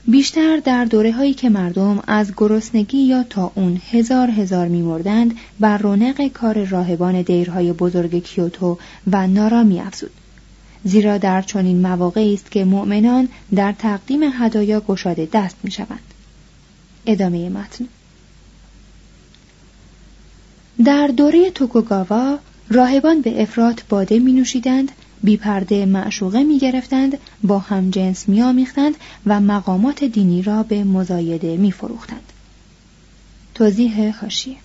بیشتر 0.08 0.56
در 0.56 0.84
دوره 0.84 1.12
هایی 1.12 1.34
که 1.34 1.48
مردم 1.48 2.02
از 2.06 2.32
گرسنگی 2.36 2.98
یا 2.98 3.22
تا 3.22 3.52
اون 3.54 3.80
هزار 3.90 4.30
هزار 4.30 4.68
میمردند 4.68 5.34
بر 5.60 5.78
رونق 5.78 6.28
کار 6.28 6.64
راهبان 6.64 7.22
دیرهای 7.22 7.72
بزرگ 7.72 8.22
کیوتو 8.22 8.78
و 9.12 9.26
نارا 9.26 9.60
افزود. 9.60 10.10
زیرا 10.84 11.18
در 11.18 11.42
چنین 11.42 11.80
مواقعی 11.80 12.34
است 12.34 12.50
که 12.50 12.64
مؤمنان 12.64 13.28
در 13.54 13.72
تقدیم 13.72 14.20
هدایا 14.22 14.80
گشاده 14.80 15.28
دست 15.32 15.56
می 15.62 15.70
شوند. 15.70 16.14
ادامه 17.06 17.48
متن 17.48 17.86
در 20.84 21.06
دوره 21.06 21.50
توکوگاوا 21.50 22.38
راهبان 22.68 23.20
به 23.20 23.42
افراد 23.42 23.82
باده 23.88 24.18
می 24.18 24.32
نوشیدند 24.32 24.92
بیپرده 25.23 25.87
معشوقه 25.87 26.42
می 26.42 26.58
گرفتند 26.58 27.18
با 27.42 27.58
هم 27.58 27.90
جنس 27.90 28.28
می 28.28 28.42
آمیختند 28.42 28.94
و 29.26 29.40
مقامات 29.40 30.04
دینی 30.04 30.42
را 30.42 30.62
به 30.62 30.85
مزایده 30.85 31.56
می 31.56 31.73
فروختند. 31.73 32.32
توضیح 33.54 34.18
هاشیه 34.20 34.56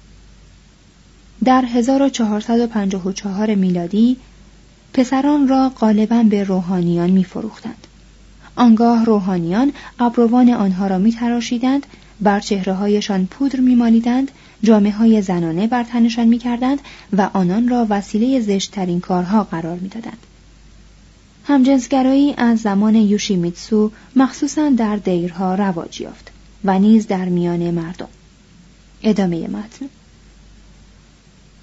در 1.43 1.65
1454 1.65 3.55
میلادی 3.55 4.17
پسران 4.93 5.47
را 5.47 5.69
غالبا 5.69 6.23
به 6.23 6.43
روحانیان 6.43 7.09
میفروختند 7.09 7.87
آنگاه 8.55 9.05
روحانیان 9.05 9.73
ابروان 9.99 10.49
آنها 10.49 10.87
را 10.87 10.97
میتراشیدند 10.97 11.85
بر 12.21 12.39
چهره 12.39 12.73
هایشان 12.73 13.25
پودر 13.25 13.59
میمالیدند 13.59 14.31
جامعه 14.63 14.91
های 14.91 15.21
زنانه 15.21 15.67
بر 15.67 15.83
تنشان 15.83 16.27
می‌کردند 16.27 16.79
و 17.17 17.29
آنان 17.33 17.67
را 17.67 17.87
وسیله 17.89 18.39
زشتترین 18.39 18.99
کارها 18.99 19.43
قرار 19.43 19.79
می‌دادند 19.79 20.17
همجنسگرایی 21.51 22.33
از 22.37 22.59
زمان 22.59 22.95
یوشیمیتسو 22.95 23.91
مخصوصا 24.15 24.69
در 24.69 24.95
دیرها 24.95 25.55
رواج 25.55 26.01
یافت 26.01 26.31
و 26.63 26.79
نیز 26.79 27.07
در 27.07 27.25
میان 27.25 27.71
مردم. 27.71 28.07
ادامه 29.03 29.47
متن. 29.47 29.85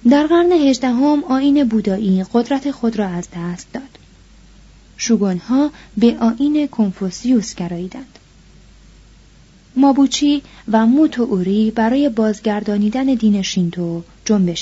در 0.09 0.27
قرن 0.27 0.51
هجدهم 0.51 1.23
آین 1.23 1.63
بودایی 1.63 2.25
قدرت 2.33 2.71
خود 2.71 2.99
را 2.99 3.07
از 3.07 3.27
دست 3.35 3.67
داد. 3.73 3.97
شوگونها 4.97 5.71
به 5.97 6.17
آین 6.19 6.67
کنفوسیوس 6.67 7.55
گراییدند. 7.55 8.19
مابوچی 9.75 10.41
و 10.71 10.85
موتو 10.85 11.21
اوری 11.23 11.71
برای 11.71 12.09
بازگردانیدن 12.09 13.05
دین 13.05 13.41
شینتو 13.41 14.03
جنبش 14.25 14.61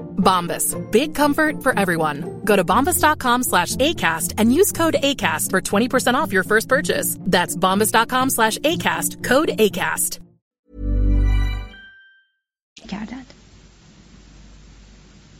Bombas. 0.21 0.65
Big 0.91 1.13
comfort 1.13 1.61
for 1.63 1.77
everyone. 1.77 2.41
Go 2.45 2.55
to 2.55 2.63
bombas.com 2.63 3.43
slash 3.43 3.75
ACAST 3.75 4.35
and 4.37 4.53
use 4.53 4.71
code 4.71 4.95
ACAST 5.09 5.49
for 5.49 5.61
20% 5.61 6.13
off 6.13 6.31
your 6.31 6.43
first 6.43 6.69
purchase. 6.69 7.17
That's 7.21 7.55
bombas.com 7.55 8.29
slash 8.29 8.57
ACAST. 8.59 9.23
Code 9.23 9.49
ACAST. 9.49 10.19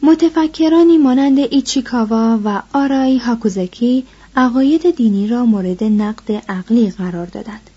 متفکرانی 0.04 0.98
مانند 0.98 1.40
ایچیکاوا 1.40 2.40
و 2.44 2.62
آرای 2.74 3.18
هاکوزکی 3.18 4.06
عقاید 4.36 4.96
دینی 4.96 5.28
را 5.28 5.46
مورد 5.46 5.84
نقد 5.84 6.32
عقلی 6.50 6.92
قرار 6.92 7.26
دادند. 7.26 7.70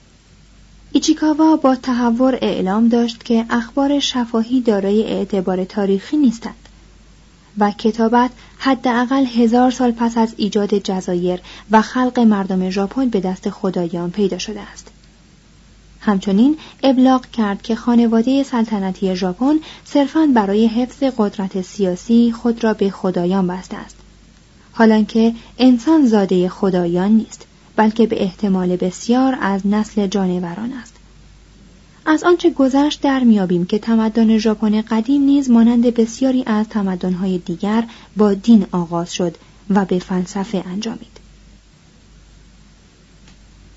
ایچیکاوا 0.92 1.56
با 1.56 1.76
تحور 1.76 2.38
اعلام 2.42 2.88
داشت 2.88 3.25
که 3.25 3.46
اخبار 3.50 3.99
شفاهی 3.99 4.61
دارای 4.61 5.04
اعتبار 5.04 5.64
تاریخی 5.64 6.16
نیستند. 6.16 6.63
و 7.58 7.70
کتابت 7.70 8.30
حداقل 8.58 9.25
هزار 9.26 9.70
سال 9.70 9.90
پس 9.90 10.18
از 10.18 10.34
ایجاد 10.37 10.75
جزایر 10.75 11.40
و 11.70 11.82
خلق 11.82 12.18
مردم 12.18 12.70
ژاپن 12.70 13.08
به 13.08 13.20
دست 13.20 13.50
خدایان 13.50 14.11
پیدا 14.11 14.38
شده 14.38 14.61
است. 14.61 14.90
همچنین 16.00 16.56
ابلاغ 16.82 17.26
کرد 17.26 17.62
که 17.62 17.75
خانواده 17.75 18.42
سلطنتی 18.42 19.16
ژاپن 19.16 19.58
صرفاً 19.85 20.26
برای 20.35 20.66
حفظ 20.66 21.02
قدرت 21.16 21.62
سیاسی 21.62 22.33
خود 22.33 22.64
را 22.64 22.74
به 22.74 22.90
خدایان 22.90 23.46
بسته 23.46 23.76
است. 23.76 23.96
حالانکه 24.72 25.35
انسان 25.59 26.07
زاده 26.07 26.48
خدایان 26.48 27.11
نیست 27.11 27.46
بلکه 27.76 28.07
به 28.07 28.22
احتمال 28.22 28.76
بسیار 28.76 29.38
از 29.40 29.66
نسل 29.66 30.07
جانوران 30.07 30.72
است. 30.72 30.93
از 32.07 32.25
آنچه 32.25 32.51
گذشت 32.51 33.01
در 33.01 33.21
میابیم 33.25 33.67
که 33.67 33.79
تمدن 33.79 34.38
ژاپن 34.38 34.81
قدیم 34.81 35.23
نیز 35.23 35.51
مانند 35.51 35.83
بسیاری 35.83 36.43
از 36.47 36.69
تمدن‌های 36.69 37.38
دیگر 37.38 37.85
با 38.17 38.35
دین 38.35 38.67
آغاز 38.73 39.14
شد 39.14 39.37
و 39.71 39.85
به 39.85 39.99
فلسفه 39.99 40.64
انجامید. 40.67 41.21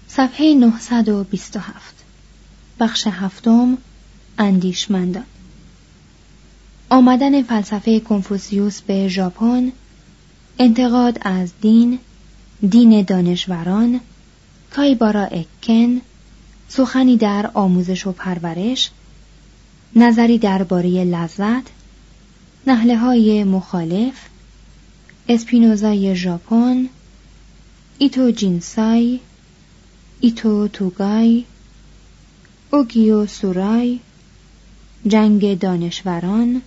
صفحه 0.08 0.56
927 0.56 1.96
بخش 2.80 3.08
هفتم 3.08 3.78
اندیشمندان 4.38 5.24
آمدن 6.90 7.42
فلسفه 7.44 8.00
کنفوسیوس 8.00 8.82
به 8.82 9.08
ژاپن 9.08 9.72
انتقاد 10.60 11.18
از 11.22 11.52
دین 11.62 12.00
دین 12.70 13.02
دانشوران 13.02 14.00
کایبارا 14.76 15.24
اکن 15.24 16.02
سخنی 16.70 17.18
در 17.18 17.52
آموزش 17.54 18.08
و 18.08 18.12
پرورش 18.12 18.90
نظری 19.96 20.38
درباره 20.38 21.04
لذت 21.04 21.64
نهله 22.68 22.98
های 22.98 23.44
مخالف 23.44 24.14
اسپینوزای 25.30 26.16
ژاپن 26.16 26.90
ایتو 27.98 28.32
جینسای 28.32 29.20
ایتو 30.20 30.68
توگای 30.68 31.44
اوگیو 32.72 33.26
سورای 33.26 34.00
جنگ 35.08 35.60
دانشوران 35.60 36.62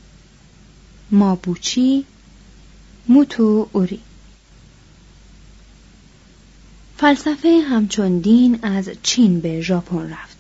مابوچی 1.11 2.05
موتو 3.09 3.69
اوری. 3.73 4.01
فلسفه 7.01 7.61
همچون 7.61 8.19
دین 8.19 8.59
از 8.63 8.91
چین 9.03 9.41
به 9.41 9.61
ژاپن 9.61 10.11
رفت. 10.11 10.37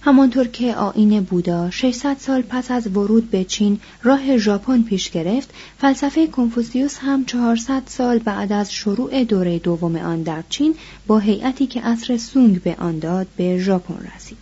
همانطور 0.00 0.46
که 0.48 0.74
آین 0.74 1.20
بودا 1.20 1.70
600 1.70 2.16
سال 2.18 2.42
پس 2.42 2.70
از 2.70 2.86
ورود 2.86 3.30
به 3.30 3.44
چین 3.44 3.80
راه 4.02 4.36
ژاپن 4.36 4.82
پیش 4.82 5.10
گرفت 5.10 5.50
فلسفه 5.78 6.26
کنفوسیوس 6.26 6.98
هم 6.98 7.24
400 7.24 7.82
سال 7.86 8.18
بعد 8.18 8.52
از 8.52 8.72
شروع 8.72 9.24
دوره 9.24 9.58
دوم 9.58 9.96
آن 9.96 10.22
در 10.22 10.42
چین 10.48 10.74
با 11.06 11.18
هیئتی 11.18 11.66
که 11.66 11.80
عصر 11.80 12.16
سونگ 12.16 12.62
به 12.62 12.76
آن 12.78 12.98
داد 12.98 13.26
به 13.36 13.58
ژاپن 13.58 14.08
رسید. 14.16 14.41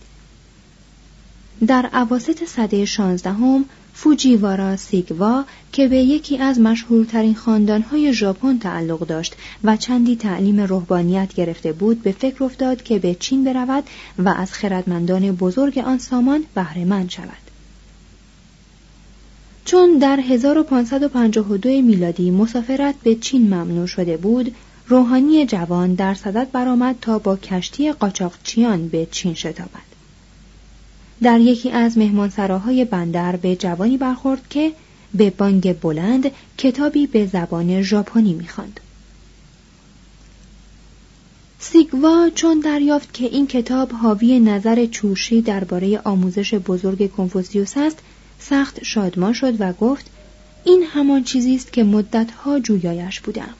در 1.67 1.89
عواسط 1.93 2.43
سده 2.43 2.85
شانزدهم 2.85 3.65
فوجیوارا 3.93 4.77
سیگوا 4.77 5.43
که 5.71 5.87
به 5.87 5.97
یکی 5.97 6.37
از 6.37 6.59
مشهورترین 6.59 7.35
خاندانهای 7.35 8.13
ژاپن 8.13 8.57
تعلق 8.57 8.99
داشت 8.99 9.35
و 9.63 9.77
چندی 9.77 10.15
تعلیم 10.15 10.61
روحانیت 10.61 11.33
گرفته 11.33 11.73
بود 11.73 12.03
به 12.03 12.11
فکر 12.11 12.43
افتاد 12.43 12.83
که 12.83 12.99
به 12.99 13.15
چین 13.15 13.43
برود 13.43 13.83
و 14.19 14.29
از 14.29 14.53
خردمندان 14.53 15.31
بزرگ 15.31 15.77
آن 15.77 15.97
سامان 15.97 16.43
بهرهمند 16.55 17.09
شود. 17.09 17.51
چون 19.65 19.97
در 19.97 20.19
1552 20.19 21.69
میلادی 21.69 22.31
مسافرت 22.31 22.95
به 23.03 23.15
چین 23.15 23.53
ممنوع 23.53 23.87
شده 23.87 24.17
بود 24.17 24.55
روحانی 24.87 25.45
جوان 25.45 25.93
در 25.93 26.13
صدد 26.13 26.51
برآمد 26.51 26.95
تا 27.01 27.19
با 27.19 27.37
کشتی 27.37 27.91
قاچاقچیان 27.91 28.87
به 28.87 29.07
چین 29.11 29.33
شتابد. 29.33 29.90
در 31.23 31.39
یکی 31.39 31.71
از 31.71 31.97
مهمانسراهای 31.97 32.85
بندر 32.85 33.35
به 33.35 33.55
جوانی 33.55 33.97
برخورد 33.97 34.49
که 34.49 34.71
به 35.13 35.29
بانگ 35.29 35.79
بلند 35.79 36.31
کتابی 36.57 37.07
به 37.07 37.25
زبان 37.25 37.81
ژاپنی 37.81 38.33
می‌خواند. 38.33 38.79
سیگوا 41.59 42.29
چون 42.35 42.59
دریافت 42.59 43.13
که 43.13 43.25
این 43.25 43.47
کتاب 43.47 43.91
حاوی 43.91 44.39
نظر 44.39 44.85
چوشی 44.85 45.41
درباره 45.41 45.99
آموزش 46.03 46.53
بزرگ 46.53 47.11
کنفوسیوس 47.11 47.77
است 47.77 47.99
سخت 48.39 48.83
شادمان 48.83 49.33
شد 49.33 49.61
و 49.61 49.73
گفت 49.73 50.05
این 50.63 50.83
همان 50.83 51.23
چیزی 51.23 51.55
است 51.55 51.73
که 51.73 51.83
مدتها 51.83 52.59
جویایش 52.59 53.19
بودم 53.19 53.53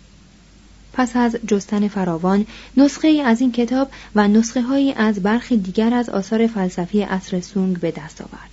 پس 0.93 1.15
از 1.15 1.38
جستن 1.47 1.88
فراوان 1.88 2.45
نسخه 2.77 3.08
ای 3.08 3.21
از 3.21 3.41
این 3.41 3.51
کتاب 3.51 3.91
و 4.15 4.27
نسخه 4.27 4.62
هایی 4.62 4.93
از 4.93 5.23
برخی 5.23 5.58
دیگر 5.58 5.93
از 5.93 6.10
آثار 6.10 6.47
فلسفی 6.47 7.04
اصر 7.04 7.41
سونگ 7.41 7.80
به 7.80 7.91
دست 7.91 8.21
آورد 8.21 8.49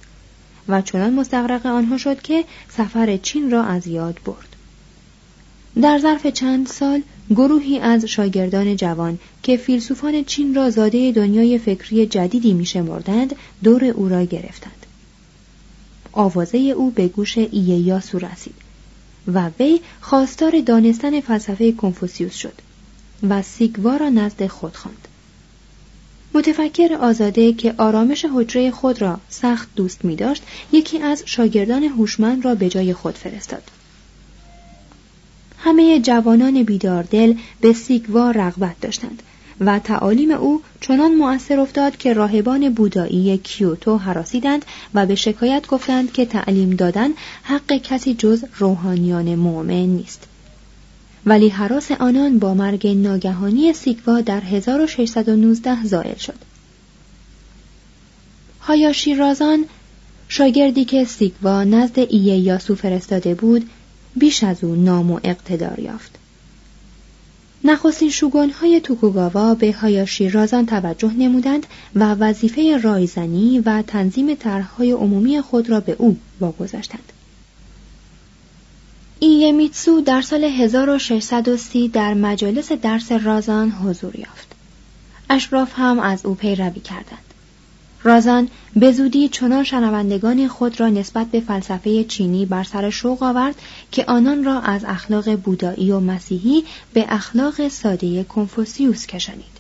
و 0.69 0.83
چنان 0.83 1.15
مستقرق 1.15 1.67
آنها 1.67 1.99
شد 1.99 2.23
که 2.23 2.45
سفر 2.69 3.17
چین 3.17 3.51
را 3.51 3.65
از 3.65 3.87
یاد 3.87 4.21
برد. 4.25 4.57
در 5.83 5.99
ظرف 5.99 6.27
چند 6.27 6.67
سال 6.67 7.03
گروهی 7.31 7.79
از 7.79 8.05
شاگردان 8.05 8.77
جوان 8.77 9.19
که 9.43 9.57
فیلسوفان 9.57 10.25
چین 10.25 10.55
را 10.55 10.71
زاده 10.71 11.13
دنیای 11.13 11.59
فکری 11.59 12.07
جدیدی 12.07 12.53
میشمردند 12.53 13.37
دور 13.65 13.85
او 13.85 14.09
را 14.09 14.25
گرفتند. 14.25 14.87
آوازه 16.13 16.59
او 16.59 16.91
به 16.91 17.09
گوش 17.09 17.39
ایهیاسو 17.39 18.19
رسید. 18.19 18.68
و 19.35 19.51
وی 19.61 19.81
خواستار 20.01 20.61
دانستن 20.61 21.21
فلسفه 21.21 21.73
کنفوسیوس 21.73 22.35
شد 22.35 22.55
و 23.29 23.43
سیگوا 23.43 23.97
را 23.97 24.09
نزد 24.09 24.47
خود 24.47 24.77
خواند. 24.77 25.09
متفکر 26.35 26.95
آزاده 26.95 27.53
که 27.53 27.75
آرامش 27.79 28.27
حجره 28.35 28.71
خود 28.71 29.03
را 29.03 29.21
سخت 29.29 29.69
دوست 29.77 30.05
می 30.05 30.17
داشت 30.17 30.43
یکی 30.73 30.99
از 30.99 31.23
شاگردان 31.27 31.83
هوشمند 31.83 32.45
را 32.45 32.55
به 32.55 32.69
جای 32.69 32.95
خود 32.95 33.15
فرستاد. 33.15 33.63
همه 35.59 36.01
جوانان 36.01 36.63
بیداردل 36.63 37.35
به 37.61 37.73
سیگوا 37.73 38.31
رغبت 38.31 38.81
داشتند 38.81 39.23
و 39.61 39.79
تعالیم 39.79 40.31
او 40.31 40.63
چنان 40.81 41.15
مؤثر 41.15 41.61
افتاد 41.61 41.97
که 41.97 42.13
راهبان 42.13 42.71
بودایی 42.75 43.39
کیوتو 43.39 43.99
حراسیدند 43.99 44.65
و 44.95 45.07
به 45.07 45.15
شکایت 45.15 45.67
گفتند 45.67 46.13
که 46.13 46.27
تعلیم 46.27 46.71
دادن 46.71 47.11
حق 47.43 47.73
کسی 47.73 48.15
جز 48.15 48.45
روحانیان 48.59 49.35
مؤمن 49.35 49.87
نیست. 49.87 50.27
ولی 51.27 51.49
حراس 51.49 51.91
آنان 51.91 52.39
با 52.39 52.55
مرگ 52.55 52.87
ناگهانی 52.87 53.73
سیگوا 53.73 54.21
در 54.21 54.41
1619 54.41 55.85
زائل 55.85 56.17
شد. 56.17 56.39
هایاشی 58.61 59.15
رازان 59.15 59.65
شاگردی 60.29 60.85
که 60.85 61.05
سیگوا 61.05 61.65
نزد 61.65 61.99
ایه 61.99 62.39
یاسو 62.39 62.75
فرستاده 62.75 63.35
بود 63.35 63.71
بیش 64.17 64.45
از 64.45 64.65
او 64.65 64.75
نام 64.75 65.11
و 65.11 65.21
اقتدار 65.25 65.79
یافت. 65.79 66.19
نخستین 67.65 68.13
های 68.61 68.81
توکوگاوا 68.81 69.55
به 69.55 69.73
هایاشی 69.73 70.29
رازان 70.29 70.67
توجه 70.67 71.13
نمودند 71.13 71.67
و 71.95 72.15
وظیفه 72.15 72.77
رایزنی 72.77 73.61
و 73.61 73.83
تنظیم 73.83 74.35
طرحهای 74.35 74.93
عمومی 74.93 75.41
خود 75.41 75.71
را 75.71 75.81
به 75.81 75.97
او 75.99 76.17
واگذاشتند. 76.41 77.13
ایمیتسو 79.19 80.01
در 80.01 80.23
سال 80.23 80.45
1630 80.45 81.89
در 81.89 82.15
مجالس 82.15 82.73
درس 82.73 83.13
رازان 83.13 83.71
حضور 83.71 84.17
یافت. 84.17 84.49
اشراف 85.31 85.73
هم 85.77 85.99
از 85.99 86.27
او 86.27 86.35
پیروی 86.35 86.81
کردند. 86.81 87.28
رازان 88.09 88.49
به 88.77 88.93
زودی 88.93 89.29
چنان 89.29 89.65
شنوندگان 89.65 90.49
خود 90.49 90.81
را 90.81 90.89
نسبت 90.89 91.27
به 91.27 91.41
فلسفه 91.41 92.05
چینی 92.05 92.47
بر 92.47 92.65
سر 92.65 92.91
شوق 92.91 93.23
آورد 93.23 93.55
که 93.93 94.05
آنان 94.05 94.45
را 94.45 94.61
از 94.61 94.85
اخلاق 94.85 95.37
بودایی 95.37 95.93
و 95.93 96.01
مسیحی 96.01 96.65
به 96.93 97.07
اخلاق 97.09 97.69
ساده 97.69 98.25
کنفوسیوس 98.25 99.07
کشانید. 99.07 99.59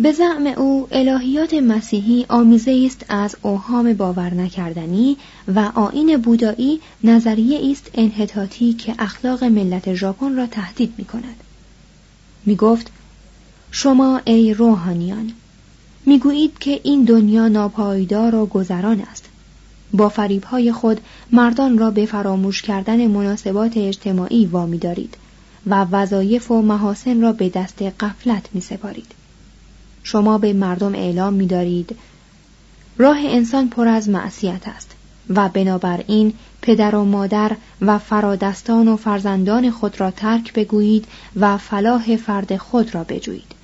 به 0.00 0.12
زعم 0.12 0.46
او 0.46 0.88
الهیات 0.92 1.54
مسیحی 1.54 2.26
آمیزه 2.28 2.82
است 2.86 3.04
از 3.08 3.36
اوهام 3.42 3.92
باور 3.92 4.34
نکردنی 4.34 5.16
و 5.54 5.72
آین 5.74 6.16
بودایی 6.16 6.80
نظریه 7.04 7.70
است 7.70 7.90
انحطاطی 7.94 8.72
که 8.72 8.94
اخلاق 8.98 9.44
ملت 9.44 9.94
ژاپن 9.94 10.36
را 10.36 10.46
تهدید 10.46 10.94
می 10.98 11.04
کند. 11.04 11.36
می 12.46 12.56
گفت 12.56 12.90
شما 13.70 14.20
ای 14.24 14.54
روحانیان 14.54 15.32
می‌گویید 16.06 16.58
که 16.58 16.80
این 16.82 17.04
دنیا 17.04 17.48
ناپایدار 17.48 18.34
و 18.34 18.46
گذران 18.46 19.00
است 19.00 19.28
با 19.92 20.08
فریبهای 20.08 20.72
خود 20.72 21.00
مردان 21.32 21.78
را 21.78 21.90
به 21.90 22.06
فراموش 22.06 22.62
کردن 22.62 23.06
مناسبات 23.06 23.76
اجتماعی 23.76 24.46
وامی 24.46 24.78
دارید 24.78 25.16
و 25.66 25.84
وظایف 25.84 26.50
و 26.50 26.62
محاسن 26.62 27.20
را 27.20 27.32
به 27.32 27.48
دست 27.48 27.82
قفلت 27.82 28.48
می 28.52 28.60
سپارید. 28.60 29.12
شما 30.02 30.38
به 30.38 30.52
مردم 30.52 30.94
اعلام 30.94 31.32
می 31.32 31.46
دارید 31.46 31.96
راه 32.98 33.18
انسان 33.20 33.68
پر 33.68 33.88
از 33.88 34.08
معصیت 34.08 34.68
است 34.68 34.90
و 35.28 35.48
بنابراین 35.48 36.32
پدر 36.62 36.94
و 36.94 37.04
مادر 37.04 37.56
و 37.80 37.98
فرادستان 37.98 38.88
و 38.88 38.96
فرزندان 38.96 39.70
خود 39.70 40.00
را 40.00 40.10
ترک 40.10 40.52
بگویید 40.52 41.04
و 41.36 41.56
فلاح 41.56 42.16
فرد 42.16 42.56
خود 42.56 42.94
را 42.94 43.04
بجویید. 43.04 43.59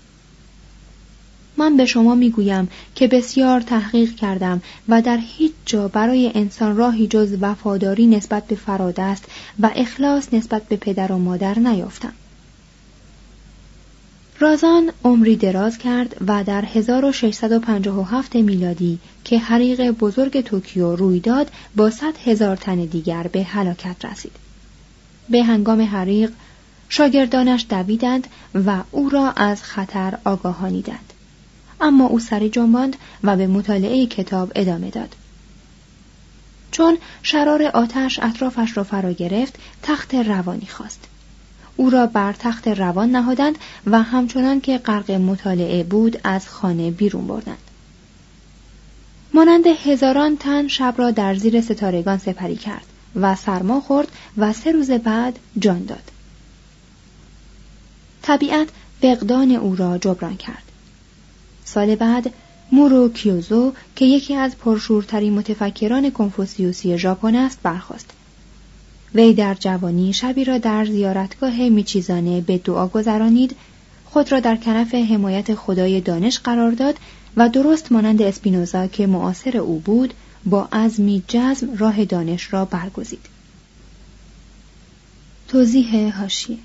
من 1.57 1.77
به 1.77 1.87
شما 1.87 2.15
می‌گویم 2.15 2.69
که 2.95 3.09
بسیار 3.09 3.61
تحقیق 3.61 4.15
کردم 4.15 4.63
و 4.89 5.03
در 5.03 5.19
هیچ 5.23 5.53
جا 5.67 5.89
برای 5.89 6.33
انسان 6.35 6.77
راهی 6.77 7.07
جز 7.07 7.37
وفاداری 7.41 8.07
نسبت 8.07 8.47
به 8.47 8.55
فرادست 8.55 9.25
و 9.61 9.71
اخلاص 9.75 10.35
نسبت 10.35 10.69
به 10.69 10.77
پدر 10.77 11.13
و 11.13 11.19
مادر 11.19 11.59
نیافتم. 11.59 12.13
رازان 14.39 14.91
عمری 15.05 15.37
دراز 15.37 15.79
کرد 15.79 16.17
و 16.27 16.45
در 16.45 16.65
1657 16.65 18.37
میلادی 18.37 18.99
که 19.25 19.39
حریق 19.39 19.91
بزرگ 19.91 20.41
توکیو 20.41 20.97
روی 20.97 21.21
داد 21.21 21.51
با 21.77 21.91
صد 21.91 22.15
هزار 22.25 22.57
تن 22.57 22.77
دیگر 22.77 23.23
به 23.23 23.43
هلاکت 23.43 24.05
رسید. 24.05 24.33
به 25.29 25.43
هنگام 25.43 25.83
حریق 25.83 26.33
شاگردانش 26.89 27.67
دویدند 27.69 28.27
و 28.67 28.83
او 28.91 29.09
را 29.09 29.31
از 29.31 29.63
خطر 29.63 30.19
آگاهانیدند. 30.25 31.13
اما 31.81 32.07
او 32.07 32.21
سری 32.21 32.51
جنباند 32.51 32.97
و 33.25 33.37
به 33.37 33.47
مطالعه 33.47 34.07
کتاب 34.07 34.53
ادامه 34.55 34.91
داد. 34.91 35.15
چون 36.71 36.99
شرار 37.23 37.63
آتش 37.63 38.19
اطرافش 38.23 38.77
را 38.77 38.85
فرا 38.85 39.13
گرفت 39.13 39.55
تخت 39.83 40.15
روانی 40.15 40.67
خواست. 40.67 41.05
او 41.77 41.91
را 41.91 42.07
بر 42.07 42.33
تخت 42.33 42.69
روان 42.69 43.11
نهادند 43.11 43.59
و 43.87 44.03
همچنان 44.03 44.61
که 44.61 44.79
غرق 44.79 45.11
مطالعه 45.11 45.85
بود 45.85 46.21
از 46.25 46.49
خانه 46.49 46.91
بیرون 46.91 47.27
بردند. 47.27 47.59
مانند 49.35 49.67
هزاران 49.67 50.37
تن 50.37 50.69
شب 50.69 50.95
را 50.97 51.11
در 51.11 51.35
زیر 51.35 51.61
ستارگان 51.61 52.19
سپری 52.19 52.57
کرد 52.57 52.87
و 53.17 53.37
سرما 53.37 53.81
خورد 53.81 54.09
و 54.39 54.53
سه 54.53 54.73
روز 54.73 54.91
بعد 54.91 55.39
جان 55.59 55.85
داد. 55.85 56.11
طبیعت 58.23 58.69
فقدان 59.03 59.51
او 59.51 59.77
را 59.77 59.99
جبران 59.99 60.37
کرد. 60.37 60.66
سال 61.67 61.95
بعد 61.95 62.33
مورو 62.73 63.09
کیوزو 63.09 63.73
که 63.97 64.05
یکی 64.05 64.35
از 64.35 64.57
پرشورترین 64.57 65.33
متفکران 65.33 66.11
کنفوسیوسی 66.11 66.99
ژاپن 66.99 67.37
است 67.37 67.59
برخاست. 67.63 68.11
وی 69.15 69.35
در 69.35 69.55
جوانی 69.55 70.13
شبی 70.13 70.45
را 70.45 70.59
در 70.59 70.85
زیارتگاه 70.85 71.69
میچیزانه 71.69 72.41
به 72.41 72.59
دعا 72.59 72.87
گذرانید 72.87 73.57
خود 74.05 74.33
را 74.33 74.41
در 74.41 74.57
کنف 74.57 74.95
حمایت 74.95 75.55
خدای 75.55 76.01
دانش 76.01 76.39
قرار 76.39 76.71
داد 76.71 76.95
و 77.37 77.49
درست 77.49 77.93
مانند 77.93 78.23
اسپینوزا 78.23 78.87
که 78.87 79.07
معاصر 79.07 79.57
او 79.57 79.79
بود 79.79 80.15
با 80.45 80.69
عزمی 80.73 81.23
جزم 81.29 81.69
راه 81.79 82.05
دانش 82.05 82.53
را 82.53 82.65
برگزید. 82.65 83.27
توضیح 85.49 86.19
هاشیه. 86.19 86.59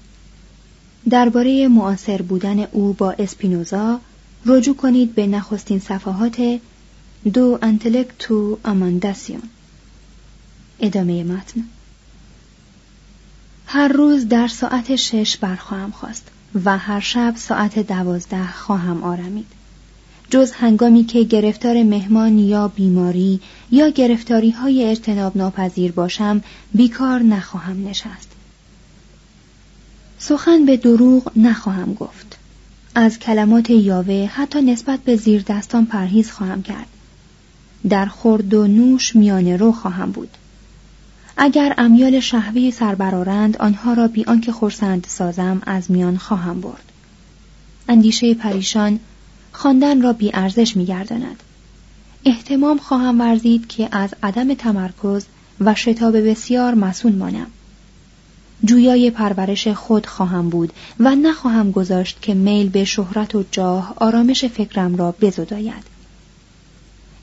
درباره 1.09 1.67
معاصر 1.67 2.21
بودن 2.21 2.59
او 2.71 2.93
با 2.93 3.11
اسپینوزا 3.11 3.99
رجوع 4.45 4.75
کنید 4.75 5.15
به 5.15 5.27
نخستین 5.27 5.79
صفحات 5.79 6.59
دو 7.33 7.59
انتلکتو 7.61 8.57
امانداسیون 8.65 9.41
ادامه 10.79 11.23
متن. 11.23 11.63
هر 13.65 13.87
روز 13.87 14.27
در 14.27 14.47
ساعت 14.47 14.95
شش 14.95 15.37
برخواهم 15.37 15.91
خواست 15.91 16.27
و 16.65 16.77
هر 16.77 16.99
شب 16.99 17.33
ساعت 17.37 17.79
دوازده 17.79 18.51
خواهم 18.51 19.03
آرمید 19.03 19.47
جز 20.29 20.51
هنگامی 20.51 21.03
که 21.03 21.23
گرفتار 21.23 21.83
مهمان 21.83 22.39
یا 22.39 22.67
بیماری 22.67 23.39
یا 23.71 23.89
گرفتاری 23.89 24.51
های 24.51 24.83
اجتناب 24.83 25.37
ناپذیر 25.37 25.91
باشم 25.91 26.43
بیکار 26.73 27.19
نخواهم 27.19 27.87
نشست. 27.87 28.31
سخن 30.19 30.65
به 30.65 30.77
دروغ 30.77 31.31
نخواهم 31.35 31.93
گفت. 31.93 32.37
از 32.95 33.19
کلمات 33.19 33.69
یاوه 33.69 34.29
حتی 34.33 34.61
نسبت 34.61 34.99
به 34.99 35.15
زیر 35.15 35.43
دستان 35.47 35.85
پرهیز 35.85 36.31
خواهم 36.31 36.63
کرد. 36.63 36.87
در 37.89 38.05
خورد 38.05 38.53
و 38.53 38.67
نوش 38.67 39.15
میانه 39.15 39.57
رو 39.57 39.71
خواهم 39.71 40.11
بود. 40.11 40.37
اگر 41.37 41.75
امیال 41.77 42.19
شهوی 42.19 42.71
سربرارند 42.71 43.57
آنها 43.57 43.93
را 43.93 44.07
بی 44.07 44.23
آنکه 44.23 44.51
خورسند 44.51 45.05
سازم 45.09 45.61
از 45.65 45.91
میان 45.91 46.17
خواهم 46.17 46.61
برد. 46.61 46.91
اندیشه 47.89 48.33
پریشان 48.33 48.99
خواندن 49.51 50.01
را 50.01 50.13
بی 50.13 50.31
ارزش 50.33 50.77
می 50.77 50.85
گرداند. 50.85 51.43
احتمام 52.25 52.77
خواهم 52.77 53.19
ورزید 53.19 53.67
که 53.67 53.89
از 53.91 54.09
عدم 54.23 54.53
تمرکز 54.53 55.25
و 55.61 55.75
شتاب 55.75 56.17
بسیار 56.17 56.75
مسون 56.75 57.15
مانم. 57.15 57.47
جویای 58.65 59.11
پرورش 59.11 59.67
خود 59.67 60.05
خواهم 60.05 60.49
بود 60.49 60.73
و 60.99 61.15
نخواهم 61.15 61.71
گذاشت 61.71 62.21
که 62.21 62.33
میل 62.33 62.69
به 62.69 62.85
شهرت 62.85 63.35
و 63.35 63.43
جاه 63.51 63.93
آرامش 63.95 64.45
فکرم 64.45 64.95
را 64.95 65.11
بزداید. 65.21 65.83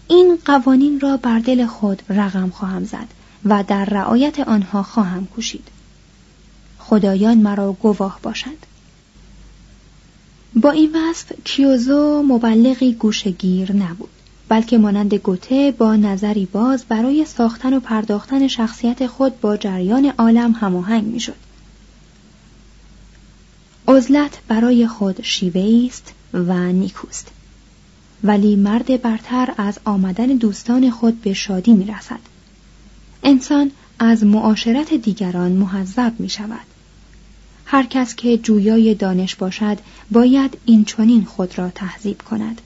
این 0.08 0.38
قوانین 0.44 1.00
را 1.00 1.16
بر 1.16 1.38
دل 1.38 1.66
خود 1.66 2.02
رقم 2.08 2.50
خواهم 2.50 2.84
زد 2.84 3.06
و 3.44 3.64
در 3.68 3.84
رعایت 3.84 4.40
آنها 4.40 4.82
خواهم 4.82 5.26
کوشید. 5.26 5.68
خدایان 6.78 7.38
مرا 7.38 7.72
گواه 7.72 8.18
باشند. 8.22 8.66
با 10.54 10.70
این 10.70 10.96
وصف 10.96 11.32
کیوزو 11.44 12.22
مبلغی 12.22 12.92
گوشگیر 12.92 13.72
نبود. 13.72 14.17
بلکه 14.48 14.78
مانند 14.78 15.14
گوته 15.14 15.74
با 15.78 15.96
نظری 15.96 16.46
باز 16.46 16.84
برای 16.84 17.24
ساختن 17.24 17.72
و 17.74 17.80
پرداختن 17.80 18.48
شخصیت 18.48 19.06
خود 19.06 19.40
با 19.40 19.56
جریان 19.56 20.12
عالم 20.18 20.52
هماهنگ 20.52 21.04
می‌شد. 21.04 21.36
عزلت 23.88 24.38
برای 24.48 24.86
خود 24.86 25.22
شیوه 25.22 25.86
است 25.86 26.12
و 26.34 26.72
نیکوست 26.72 27.28
ولی 28.24 28.56
مرد 28.56 29.02
برتر 29.02 29.54
از 29.56 29.78
آمدن 29.84 30.26
دوستان 30.26 30.90
خود 30.90 31.20
به 31.22 31.32
شادی 31.34 31.72
می 31.72 31.84
رسد. 31.84 32.20
انسان 33.22 33.70
از 33.98 34.24
معاشرت 34.24 34.94
دیگران 34.94 35.52
محذب 35.52 36.12
می 36.18 36.28
شود. 36.28 36.66
هر 37.64 37.86
کس 37.86 38.14
که 38.14 38.38
جویای 38.38 38.94
دانش 38.94 39.34
باشد 39.36 39.78
باید 40.10 40.58
این 40.64 40.84
چنین 40.84 41.24
خود 41.24 41.58
را 41.58 41.70
تهذیب 41.70 42.22
کند. 42.22 42.60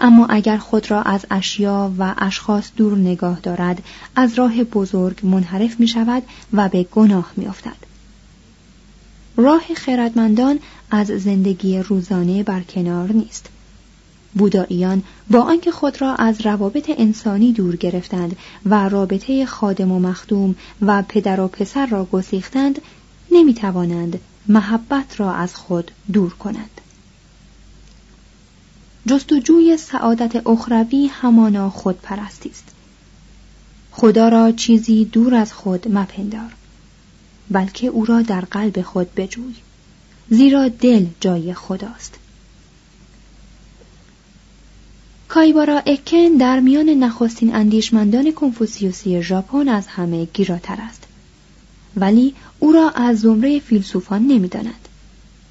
اما 0.00 0.26
اگر 0.26 0.56
خود 0.56 0.90
را 0.90 1.02
از 1.02 1.26
اشیا 1.30 1.92
و 1.98 2.14
اشخاص 2.18 2.70
دور 2.76 2.98
نگاه 2.98 3.40
دارد 3.40 3.82
از 4.16 4.34
راه 4.34 4.64
بزرگ 4.64 5.26
منحرف 5.26 5.80
می 5.80 5.88
شود 5.88 6.22
و 6.52 6.68
به 6.68 6.82
گناه 6.82 7.32
می 7.36 7.46
افتد. 7.46 7.76
راه 9.36 9.62
خردمندان 9.76 10.58
از 10.90 11.06
زندگی 11.06 11.78
روزانه 11.78 12.42
برکنار 12.42 13.12
نیست. 13.12 13.48
بوداییان 14.34 15.02
با 15.30 15.40
آنکه 15.40 15.70
خود 15.70 16.00
را 16.00 16.14
از 16.14 16.46
روابط 16.46 16.90
انسانی 16.98 17.52
دور 17.52 17.76
گرفتند 17.76 18.36
و 18.66 18.88
رابطه 18.88 19.46
خادم 19.46 19.92
و 19.92 19.98
مخدوم 19.98 20.54
و 20.82 21.02
پدر 21.08 21.40
و 21.40 21.48
پسر 21.48 21.86
را 21.86 22.04
گسیختند 22.04 22.82
نمی 23.30 23.54
توانند 23.54 24.20
محبت 24.48 25.20
را 25.20 25.34
از 25.34 25.56
خود 25.56 25.90
دور 26.12 26.34
کنند. 26.34 26.80
جستجوی 29.08 29.76
سعادت 29.76 30.46
اخروی 30.46 31.06
همانا 31.06 31.70
خودپرستی 31.70 32.50
است. 32.50 32.64
خدا 33.90 34.28
را 34.28 34.52
چیزی 34.52 35.04
دور 35.04 35.34
از 35.34 35.52
خود 35.52 35.88
مپندار. 35.88 36.54
بلکه 37.50 37.86
او 37.86 38.04
را 38.04 38.22
در 38.22 38.40
قلب 38.40 38.82
خود 38.82 39.14
بجوی. 39.14 39.54
زیرا 40.30 40.68
دل 40.68 41.06
جای 41.20 41.54
خداست. 41.54 42.14
کایبارا 45.28 45.82
اکن 45.86 46.28
در 46.38 46.60
میان 46.60 46.88
نخستین 46.88 47.54
اندیشمندان 47.54 48.32
کنفوسیوسی 48.32 49.22
ژاپن 49.22 49.68
از 49.68 49.86
همه 49.86 50.24
گیراتر 50.24 50.78
است. 50.80 51.04
ولی 51.96 52.34
او 52.58 52.72
را 52.72 52.90
از 52.90 53.20
زمره 53.20 53.58
فیلسوفان 53.58 54.26
نمی‌داند 54.26 54.88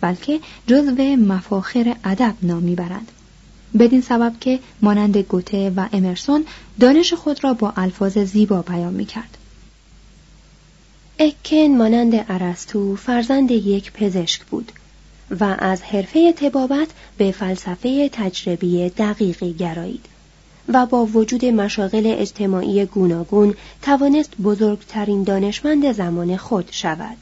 بلکه 0.01 0.39
جزو 0.67 1.15
مفاخر 1.15 1.95
ادب 2.03 2.35
نام 2.41 2.63
می‌برند 2.63 3.11
بدین 3.79 4.01
سبب 4.01 4.33
که 4.39 4.59
مانند 4.81 5.17
گوته 5.17 5.73
و 5.75 5.87
امرسون 5.93 6.45
دانش 6.79 7.13
خود 7.13 7.43
را 7.43 7.53
با 7.53 7.73
الفاظ 7.77 8.17
زیبا 8.17 8.61
بیان 8.61 8.93
می‌کرد 8.93 9.37
اکن 11.19 11.57
مانند 11.57 12.25
ارسطو 12.29 12.95
فرزند 12.95 13.51
یک 13.51 13.91
پزشک 13.91 14.45
بود 14.45 14.71
و 15.39 15.55
از 15.59 15.81
حرفه 15.81 16.33
تبابت 16.33 16.87
به 17.17 17.31
فلسفه 17.31 18.09
تجربی 18.09 18.89
دقیقی 18.89 19.53
گرایید 19.53 20.05
و 20.67 20.85
با 20.85 21.05
وجود 21.05 21.45
مشاغل 21.45 22.15
اجتماعی 22.17 22.85
گوناگون 22.85 23.55
توانست 23.81 24.37
بزرگترین 24.43 25.23
دانشمند 25.23 25.91
زمان 25.91 26.37
خود 26.37 26.69
شود. 26.71 27.17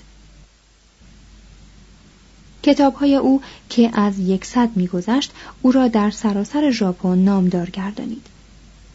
کتابهای 2.65 3.15
او 3.15 3.41
که 3.69 3.91
از 3.93 4.19
یکصد 4.19 4.69
میگذشت 4.75 5.31
او 5.61 5.71
را 5.71 5.87
در 5.87 6.11
سراسر 6.11 6.71
ژاپن 6.71 7.17
نامدار 7.17 7.69
گردانید. 7.69 8.27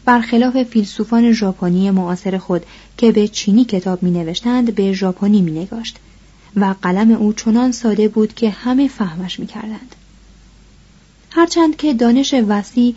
برخلاف 0.05 0.63
فیلسوفان 0.63 1.31
ژاپنی 1.31 1.91
معاصر 1.91 2.37
خود 2.37 2.65
که 2.97 3.11
به 3.11 3.27
چینی 3.27 3.65
کتاب 3.65 4.03
می 4.03 4.11
نوشتند 4.11 4.75
به 4.75 4.93
ژاپنی 4.93 5.41
می 5.41 5.51
نگاشت 5.51 5.97
و 6.55 6.75
قلم 6.81 7.11
او 7.11 7.33
چنان 7.33 7.71
ساده 7.71 8.07
بود 8.07 8.33
که 8.33 8.49
همه 8.49 8.87
فهمش 8.87 9.39
می 9.39 9.47
کردند. 9.47 9.95
هرچند 11.29 11.75
که 11.75 11.93
دانش 11.93 12.35
وسیع 12.47 12.95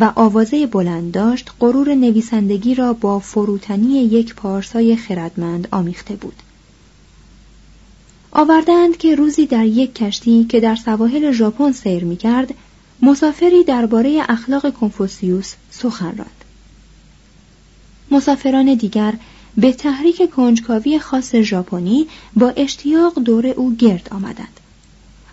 و 0.00 0.12
آوازه 0.14 0.66
بلند 0.66 1.12
داشت 1.12 1.50
غرور 1.60 1.94
نویسندگی 1.94 2.74
را 2.74 2.92
با 2.92 3.18
فروتنی 3.18 3.98
یک 3.98 4.34
پارسای 4.34 4.96
خردمند 4.96 5.68
آمیخته 5.70 6.16
بود 6.16 6.34
آوردند 8.34 8.96
که 8.96 9.14
روزی 9.14 9.46
در 9.46 9.64
یک 9.64 9.94
کشتی 9.94 10.44
که 10.44 10.60
در 10.60 10.76
سواحل 10.76 11.32
ژاپن 11.32 11.72
سیر 11.72 12.04
می‌کرد 12.04 12.54
مسافری 13.02 13.64
درباره 13.64 14.22
اخلاق 14.28 14.72
کنفوسیوس 14.72 15.54
سخن 15.70 16.16
راند. 16.16 16.44
مسافران 18.10 18.74
دیگر 18.74 19.14
به 19.56 19.72
تحریک 19.72 20.30
کنجکاوی 20.30 20.98
خاص 20.98 21.34
ژاپنی 21.34 22.06
با 22.36 22.52
اشتیاق 22.56 23.18
دور 23.18 23.46
او 23.46 23.74
گرد 23.74 24.08
آمدند. 24.10 24.60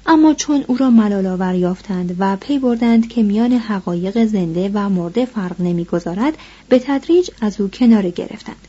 اما 0.05 0.33
چون 0.33 0.63
او 0.67 0.77
را 0.77 0.89
ملال 0.89 1.55
یافتند 1.55 2.15
و 2.19 2.35
پی 2.35 2.59
بردند 2.59 3.07
که 3.07 3.23
میان 3.23 3.51
حقایق 3.51 4.25
زنده 4.25 4.71
و 4.73 4.89
مرده 4.89 5.25
فرق 5.25 5.61
نمی‌گذارد 5.61 6.37
به 6.69 6.79
تدریج 6.79 7.29
از 7.41 7.61
او 7.61 7.67
کناره 7.67 8.11
گرفتند. 8.11 8.67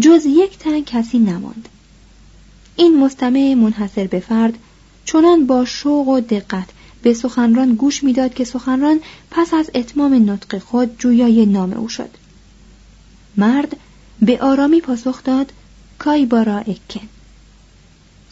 جز 0.00 0.26
یک 0.26 0.58
تن 0.58 0.80
کسی 0.80 1.18
نماند. 1.18 1.68
این 2.76 3.00
مستمع 3.00 3.54
منحصر 3.54 4.06
به 4.06 4.20
فرد 4.20 4.58
چنان 5.04 5.46
با 5.46 5.64
شوق 5.64 6.08
و 6.08 6.20
دقت 6.20 6.68
به 7.02 7.14
سخنران 7.14 7.74
گوش 7.74 8.04
می‌داد 8.04 8.34
که 8.34 8.44
سخنران 8.44 9.00
پس 9.30 9.54
از 9.54 9.70
اتمام 9.74 10.30
نطق 10.30 10.58
خود 10.58 10.98
جویای 10.98 11.46
نام 11.46 11.72
او 11.72 11.88
شد. 11.88 12.10
مرد 13.36 13.76
به 14.22 14.40
آرامی 14.40 14.80
پاسخ 14.80 15.22
داد 15.24 15.52
کای 15.98 16.26
بارا 16.26 16.58
اکن. 16.58 17.08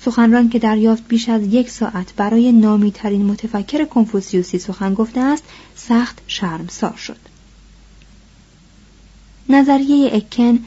سخنران 0.04 0.48
که 0.48 0.58
دریافت 0.58 1.08
بیش 1.08 1.28
از 1.28 1.42
یک 1.42 1.70
ساعت 1.70 2.14
برای 2.16 2.52
نامی 2.52 2.92
ترین 2.92 3.24
متفکر 3.24 3.84
کنفوسیوسی 3.84 4.58
سخن 4.58 4.94
گفته 4.94 5.20
است 5.20 5.44
سخت 5.76 6.18
شرمسار 6.26 6.96
شد. 6.96 7.18
نظریه 9.48 10.10
اکن 10.14 10.58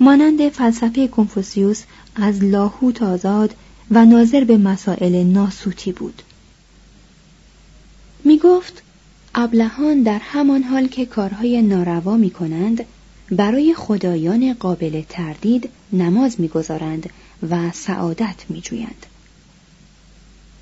مانند 0.00 0.48
فلسفه 0.48 1.08
کنفوسیوس 1.08 1.82
از 2.18 2.44
لاهوت 2.44 3.02
آزاد 3.02 3.54
و 3.90 4.04
ناظر 4.04 4.44
به 4.44 4.56
مسائل 4.56 5.22
ناسوتی 5.22 5.92
بود. 5.92 6.22
می 8.24 8.38
گفت 8.38 8.82
ابلهان 9.34 10.02
در 10.02 10.18
همان 10.18 10.62
حال 10.62 10.86
که 10.86 11.06
کارهای 11.06 11.62
ناروا 11.62 12.16
می 12.16 12.30
کنند 12.30 12.84
برای 13.30 13.74
خدایان 13.74 14.52
قابل 14.52 15.02
تردید 15.08 15.68
نماز 15.92 16.40
می‌گذارند 16.40 17.10
و 17.50 17.70
سعادت 17.72 18.44
میجویند. 18.48 19.06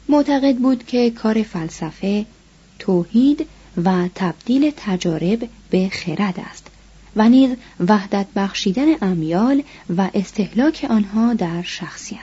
معتقد 0.08 0.56
بود 0.56 0.86
که 0.86 1.10
کار 1.10 1.42
فلسفه 1.42 2.26
توحید 2.78 3.46
و 3.84 4.08
تبدیل 4.14 4.72
تجارب 4.76 5.48
به 5.70 5.88
خرد 5.88 6.40
است. 6.50 6.66
و 7.16 7.28
نیز 7.28 7.50
وحدت 7.88 8.26
بخشیدن 8.36 8.86
امیال 9.02 9.62
و 9.96 10.10
استهلاک 10.14 10.86
آنها 10.90 11.34
در 11.34 11.62
شخصیت. 11.62 12.20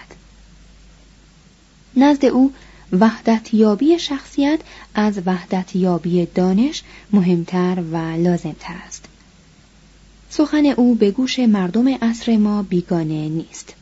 نزد 1.96 2.26
او 2.26 2.54
وحدت 3.00 3.54
یابی 3.54 4.00
شخصیت 4.00 4.60
از 4.96 5.22
وحدت 5.26 5.76
یابی 5.76 6.26
دانش 6.26 6.84
مهمتر 7.12 7.84
و 7.92 7.98
لازمتر 7.98 8.76
است. 8.88 9.06
سخن 10.30 10.66
او 10.66 10.96
به 10.96 11.12
گوش 11.12 11.40
مردم 11.40 11.88
عصر 11.88 12.38
ما 12.38 12.64
بیگانه 12.64 13.30
نیست. 13.30 13.74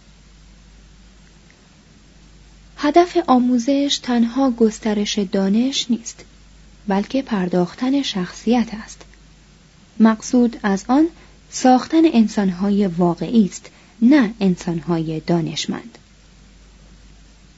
هدف 2.78 3.17
آموزش 3.28 4.00
تنها 4.04 4.52
گسترش 4.52 5.19
دانش 5.19 5.86
نیست 5.89 6.26
بلکه 6.88 7.21
پرداختن 7.21 8.02
شخصیت 8.02 8.67
است. 8.84 9.06
مقصود 10.00 10.60
از 10.64 10.86
آن 10.88 11.08
ساختن 11.50 12.02
انسانهای 12.14 12.88
واقعی 12.88 13.46
است 13.46 13.70
نه 14.02 14.34
انسانهای 14.40 15.20
دانشمند 15.20 15.98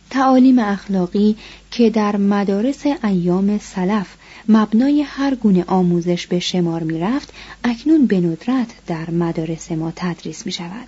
تعالیم 0.10 0.60
اخلاقی 0.60 1.36
که 1.72 1.90
در 1.90 2.18
مدارس 2.18 2.86
ایام 2.86 3.58
سلف 3.58 4.08
مبنای 4.50 5.02
هر 5.02 5.36
گونه 5.36 5.64
آموزش 5.68 6.28
به 6.28 6.40
شمار 6.40 6.84
می 6.84 7.00
رفت 7.00 7.34
اکنون 7.64 8.06
به 8.06 8.20
ندرت 8.20 8.68
در 8.88 9.10
مدارس 9.10 9.72
ما 9.72 9.94
تدریس 9.96 10.46
می 10.46 10.52
شود. 10.52 10.88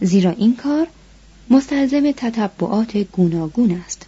زیرا 0.00 0.30
این 0.30 0.56
کار 0.56 0.86
مستلزم 1.50 2.12
تطبعات 2.12 2.96
گوناگون 2.96 3.70
است. 3.86 4.06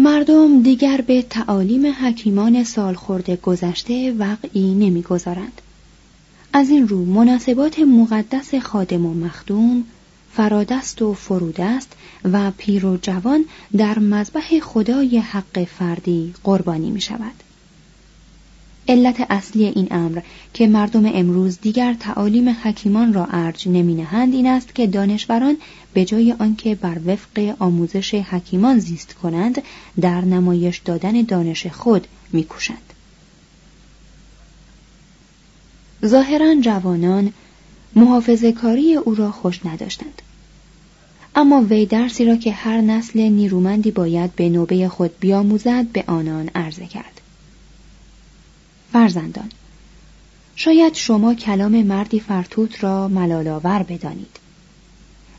مردم 0.00 0.62
دیگر 0.62 1.00
به 1.00 1.22
تعالیم 1.22 1.86
حکیمان 1.86 2.64
سالخورده 2.64 3.36
گذشته 3.36 4.12
وقعی 4.18 4.74
نمی‌گذارند. 4.74 5.62
از 6.52 6.70
این 6.70 6.88
رو 6.88 7.04
مناسبات 7.04 7.78
مقدس 7.78 8.54
خادم 8.54 9.06
و 9.06 9.14
مخدوم 9.14 9.84
فرادست 10.32 11.02
و 11.02 11.14
فرودست 11.14 11.92
و 12.32 12.50
پیر 12.50 12.86
و 12.86 12.96
جوان 13.02 13.44
در 13.76 13.98
مذبح 13.98 14.60
خدای 14.60 15.18
حق 15.18 15.64
فردی 15.64 16.34
قربانی 16.44 16.90
می 16.90 17.00
شود. 17.00 17.47
علت 18.88 19.26
اصلی 19.30 19.64
این 19.64 19.88
امر 19.90 20.20
که 20.54 20.66
مردم 20.66 21.06
امروز 21.06 21.58
دیگر 21.60 21.94
تعالیم 21.94 22.48
حکیمان 22.48 23.14
را 23.14 23.26
ارج 23.30 23.68
نمی 23.68 23.94
نهند 23.94 24.34
این 24.34 24.46
است 24.46 24.74
که 24.74 24.86
دانشوران 24.86 25.56
به 25.94 26.04
جای 26.04 26.32
آنکه 26.38 26.74
بر 26.74 26.98
وفق 27.06 27.54
آموزش 27.58 28.14
حکیمان 28.14 28.78
زیست 28.78 29.14
کنند 29.14 29.62
در 30.00 30.20
نمایش 30.20 30.78
دادن 30.78 31.22
دانش 31.22 31.66
خود 31.66 32.06
میکوشند. 32.32 32.92
ظاهرا 36.06 36.54
جوانان 36.60 37.32
محافظه 37.94 38.52
کاری 38.52 38.94
او 38.94 39.14
را 39.14 39.30
خوش 39.30 39.66
نداشتند. 39.66 40.22
اما 41.34 41.62
وی 41.62 41.86
درسی 41.86 42.24
را 42.24 42.36
که 42.36 42.52
هر 42.52 42.80
نسل 42.80 43.20
نیرومندی 43.20 43.90
باید 43.90 44.36
به 44.36 44.48
نوبه 44.48 44.88
خود 44.88 45.18
بیاموزد 45.20 45.86
به 45.86 46.04
آنان 46.06 46.50
عرضه 46.54 46.86
کرد. 46.86 47.17
فرزندان 48.92 49.48
شاید 50.56 50.94
شما 50.94 51.34
کلام 51.34 51.82
مردی 51.82 52.20
فرتوت 52.20 52.84
را 52.84 53.08
ملالاور 53.08 53.82
بدانید. 53.82 54.38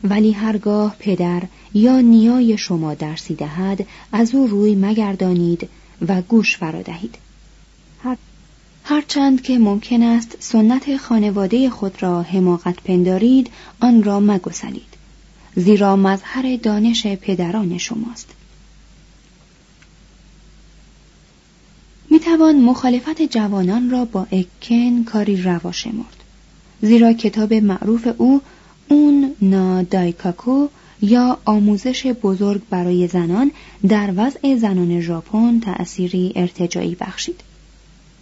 ولی 0.03 0.31
هرگاه 0.31 0.95
پدر 0.99 1.43
یا 1.73 1.99
نیای 1.99 2.57
شما 2.57 2.93
درسی 2.93 3.35
دهد 3.35 3.87
از 4.11 4.35
او 4.35 4.47
روی 4.47 4.75
مگردانید 4.75 5.69
و 6.07 6.21
گوش 6.21 6.57
فرا 6.57 6.81
دهید. 6.81 7.15
هرچند 8.83 9.41
که 9.41 9.57
ممکن 9.57 10.03
است 10.03 10.37
سنت 10.39 10.97
خانواده 10.97 11.69
خود 11.69 12.03
را 12.03 12.21
حماقت 12.21 12.83
پندارید 12.83 13.49
آن 13.79 14.03
را 14.03 14.19
مگسلید 14.19 14.93
زیرا 15.55 15.95
مظهر 15.95 16.55
دانش 16.63 17.07
پدران 17.07 17.77
شماست. 17.77 18.38
می 22.11 22.19
توان 22.19 22.61
مخالفت 22.61 23.21
جوانان 23.21 23.89
را 23.89 24.05
با 24.05 24.27
اکن 24.31 25.03
کاری 25.03 25.41
روا 25.41 25.71
شمرد 25.71 26.23
زیرا 26.81 27.13
کتاب 27.13 27.53
معروف 27.53 28.07
او 28.17 28.41
اون 28.89 29.35
نا 29.41 29.83
دایکاکو 29.83 30.67
یا 31.01 31.37
آموزش 31.45 32.05
بزرگ 32.05 32.61
برای 32.69 33.07
زنان 33.07 33.51
در 33.87 34.13
وضع 34.15 34.55
زنان 34.55 35.01
ژاپن 35.01 35.59
تأثیری 35.59 36.33
ارتجایی 36.35 36.95
بخشید. 36.95 37.41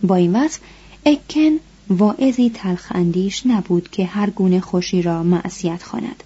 با 0.04 0.16
این 0.16 0.36
وصف 0.36 0.60
اکن 1.06 1.60
واعظی 1.90 2.50
تلخ 2.50 2.92
اندیش 2.96 3.46
نبود 3.46 3.90
که 3.90 4.06
هر 4.06 4.30
گونه 4.30 4.60
خوشی 4.60 5.02
را 5.02 5.24
معصیت 5.24 5.84
خواند. 5.84 6.24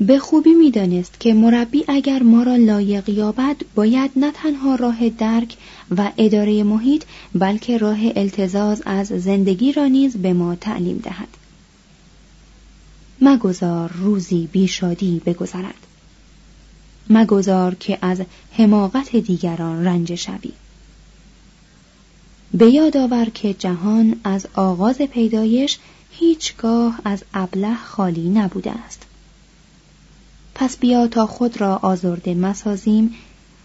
به 0.00 0.18
خوبی 0.18 0.54
می‌دانست 0.54 1.20
که 1.20 1.34
مربی 1.34 1.84
اگر 1.88 2.22
ما 2.22 2.42
را 2.42 2.56
لایق 2.56 3.08
یابد 3.08 3.56
باید 3.74 4.10
نه 4.16 4.32
تنها 4.32 4.74
راه 4.74 5.08
درک 5.08 5.56
و 5.96 6.12
اداره 6.16 6.62
محیط 6.62 7.04
بلکه 7.34 7.78
راه 7.78 7.98
التزاز 8.16 8.82
از 8.86 9.06
زندگی 9.06 9.72
را 9.72 9.86
نیز 9.86 10.16
به 10.16 10.32
ما 10.32 10.54
تعلیم 10.54 10.98
دهد. 10.98 11.28
مگذار 13.20 13.92
روزی 13.92 14.48
بیشادی 14.52 15.22
بگذرد. 15.26 15.86
مگذار 17.10 17.74
که 17.74 17.98
از 18.02 18.22
حماقت 18.52 19.16
دیگران 19.16 19.84
رنج 19.84 20.14
شوی. 20.14 20.52
به 22.54 22.70
یاد 22.70 22.96
آور 22.96 23.24
که 23.24 23.54
جهان 23.54 24.20
از 24.24 24.46
آغاز 24.54 24.98
پیدایش 24.98 25.78
هیچگاه 26.10 27.00
از 27.04 27.24
ابله 27.34 27.74
خالی 27.74 28.28
نبوده 28.28 28.70
است. 28.70 29.02
پس 30.54 30.76
بیا 30.76 31.06
تا 31.06 31.26
خود 31.26 31.60
را 31.60 31.76
آزرده 31.76 32.34
مسازیم 32.34 33.14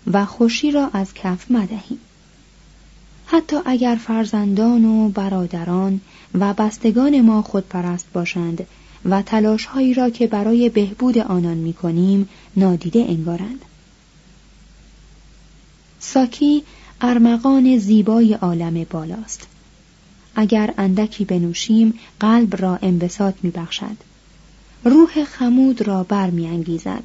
و 0.07 0.25
خوشی 0.25 0.71
را 0.71 0.89
از 0.93 1.13
کف 1.13 1.51
مدهیم. 1.51 1.99
حتی 3.25 3.57
اگر 3.65 3.95
فرزندان 3.95 4.85
و 4.85 5.09
برادران 5.09 6.01
و 6.33 6.53
بستگان 6.53 7.21
ما 7.21 7.41
خودپرست 7.41 8.07
باشند 8.13 8.67
و 9.05 9.21
تلاشهایی 9.21 9.93
را 9.93 10.09
که 10.09 10.27
برای 10.27 10.69
بهبود 10.69 11.17
آنان 11.17 11.57
می 11.57 11.73
کنیم 11.73 12.29
نادیده 12.55 13.05
انگارند. 13.09 13.65
ساکی 15.99 16.63
ارمغان 17.01 17.77
زیبای 17.77 18.33
عالم 18.33 18.83
بالاست. 18.83 19.47
اگر 20.35 20.73
اندکی 20.77 21.25
بنوشیم 21.25 21.99
قلب 22.19 22.61
را 22.61 22.79
انبساط 22.81 23.35
می 23.43 23.49
بخشد 23.49 24.08
روح 24.83 25.23
خمود 25.23 25.81
را 25.81 26.03
برمیانگیزد 26.03 27.03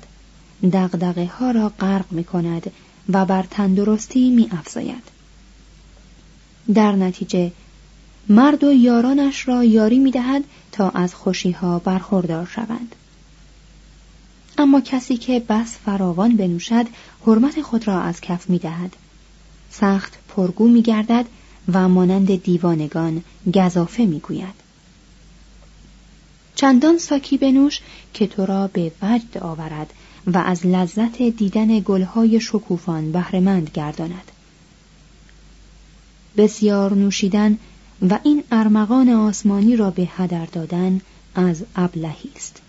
دغدغه 0.72 1.26
ها 1.26 1.50
را 1.50 1.68
غرق 1.68 2.12
می 2.12 2.24
کند 2.24 2.70
و 3.08 3.24
بر 3.24 3.42
تندرستی 3.42 4.30
می 4.30 4.48
افزاید. 4.52 5.02
در 6.74 6.92
نتیجه 6.92 7.52
مرد 8.28 8.64
و 8.64 8.72
یارانش 8.72 9.48
را 9.48 9.64
یاری 9.64 9.98
می 9.98 10.10
دهد 10.10 10.44
تا 10.72 10.90
از 10.90 11.14
خوشی 11.14 11.50
ها 11.50 11.78
برخوردار 11.78 12.46
شوند. 12.46 12.94
اما 14.58 14.80
کسی 14.80 15.16
که 15.16 15.40
بس 15.48 15.76
فراوان 15.84 16.36
بنوشد 16.36 16.86
حرمت 17.26 17.62
خود 17.62 17.88
را 17.88 18.00
از 18.00 18.20
کف 18.20 18.50
می 18.50 18.58
دهد. 18.58 18.96
سخت 19.70 20.18
پرگو 20.28 20.68
می 20.68 20.82
گردد 20.82 21.26
و 21.72 21.88
مانند 21.88 22.42
دیوانگان 22.42 23.22
گذافه 23.54 24.06
می 24.06 24.20
گوید. 24.20 24.63
چندان 26.54 26.98
ساکی 26.98 27.38
بنوش 27.38 27.80
که 28.14 28.26
تو 28.26 28.46
را 28.46 28.66
به 28.66 28.92
وجد 29.02 29.38
آورد 29.38 29.92
و 30.26 30.38
از 30.38 30.66
لذت 30.66 31.22
دیدن 31.22 31.80
گلهای 31.80 32.40
شکوفان 32.40 33.12
بهرهمند 33.12 33.70
گرداند. 33.74 34.30
بسیار 36.36 36.94
نوشیدن 36.94 37.58
و 38.10 38.18
این 38.22 38.44
ارمغان 38.50 39.08
آسمانی 39.08 39.76
را 39.76 39.90
به 39.90 40.08
هدر 40.16 40.46
دادن 40.46 41.00
از 41.34 41.64
ابلهی 41.76 42.30
است. 42.36 42.60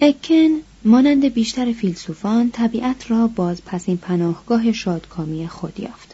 اکن 0.00 0.60
مانند 0.84 1.24
بیشتر 1.24 1.72
فیلسوفان 1.72 2.50
طبیعت 2.50 3.10
را 3.10 3.26
باز 3.26 3.62
پس 3.66 3.88
این 3.88 3.96
پناهگاه 3.96 4.72
شادکامی 4.72 5.48
خود 5.48 5.80
یافت. 5.80 6.13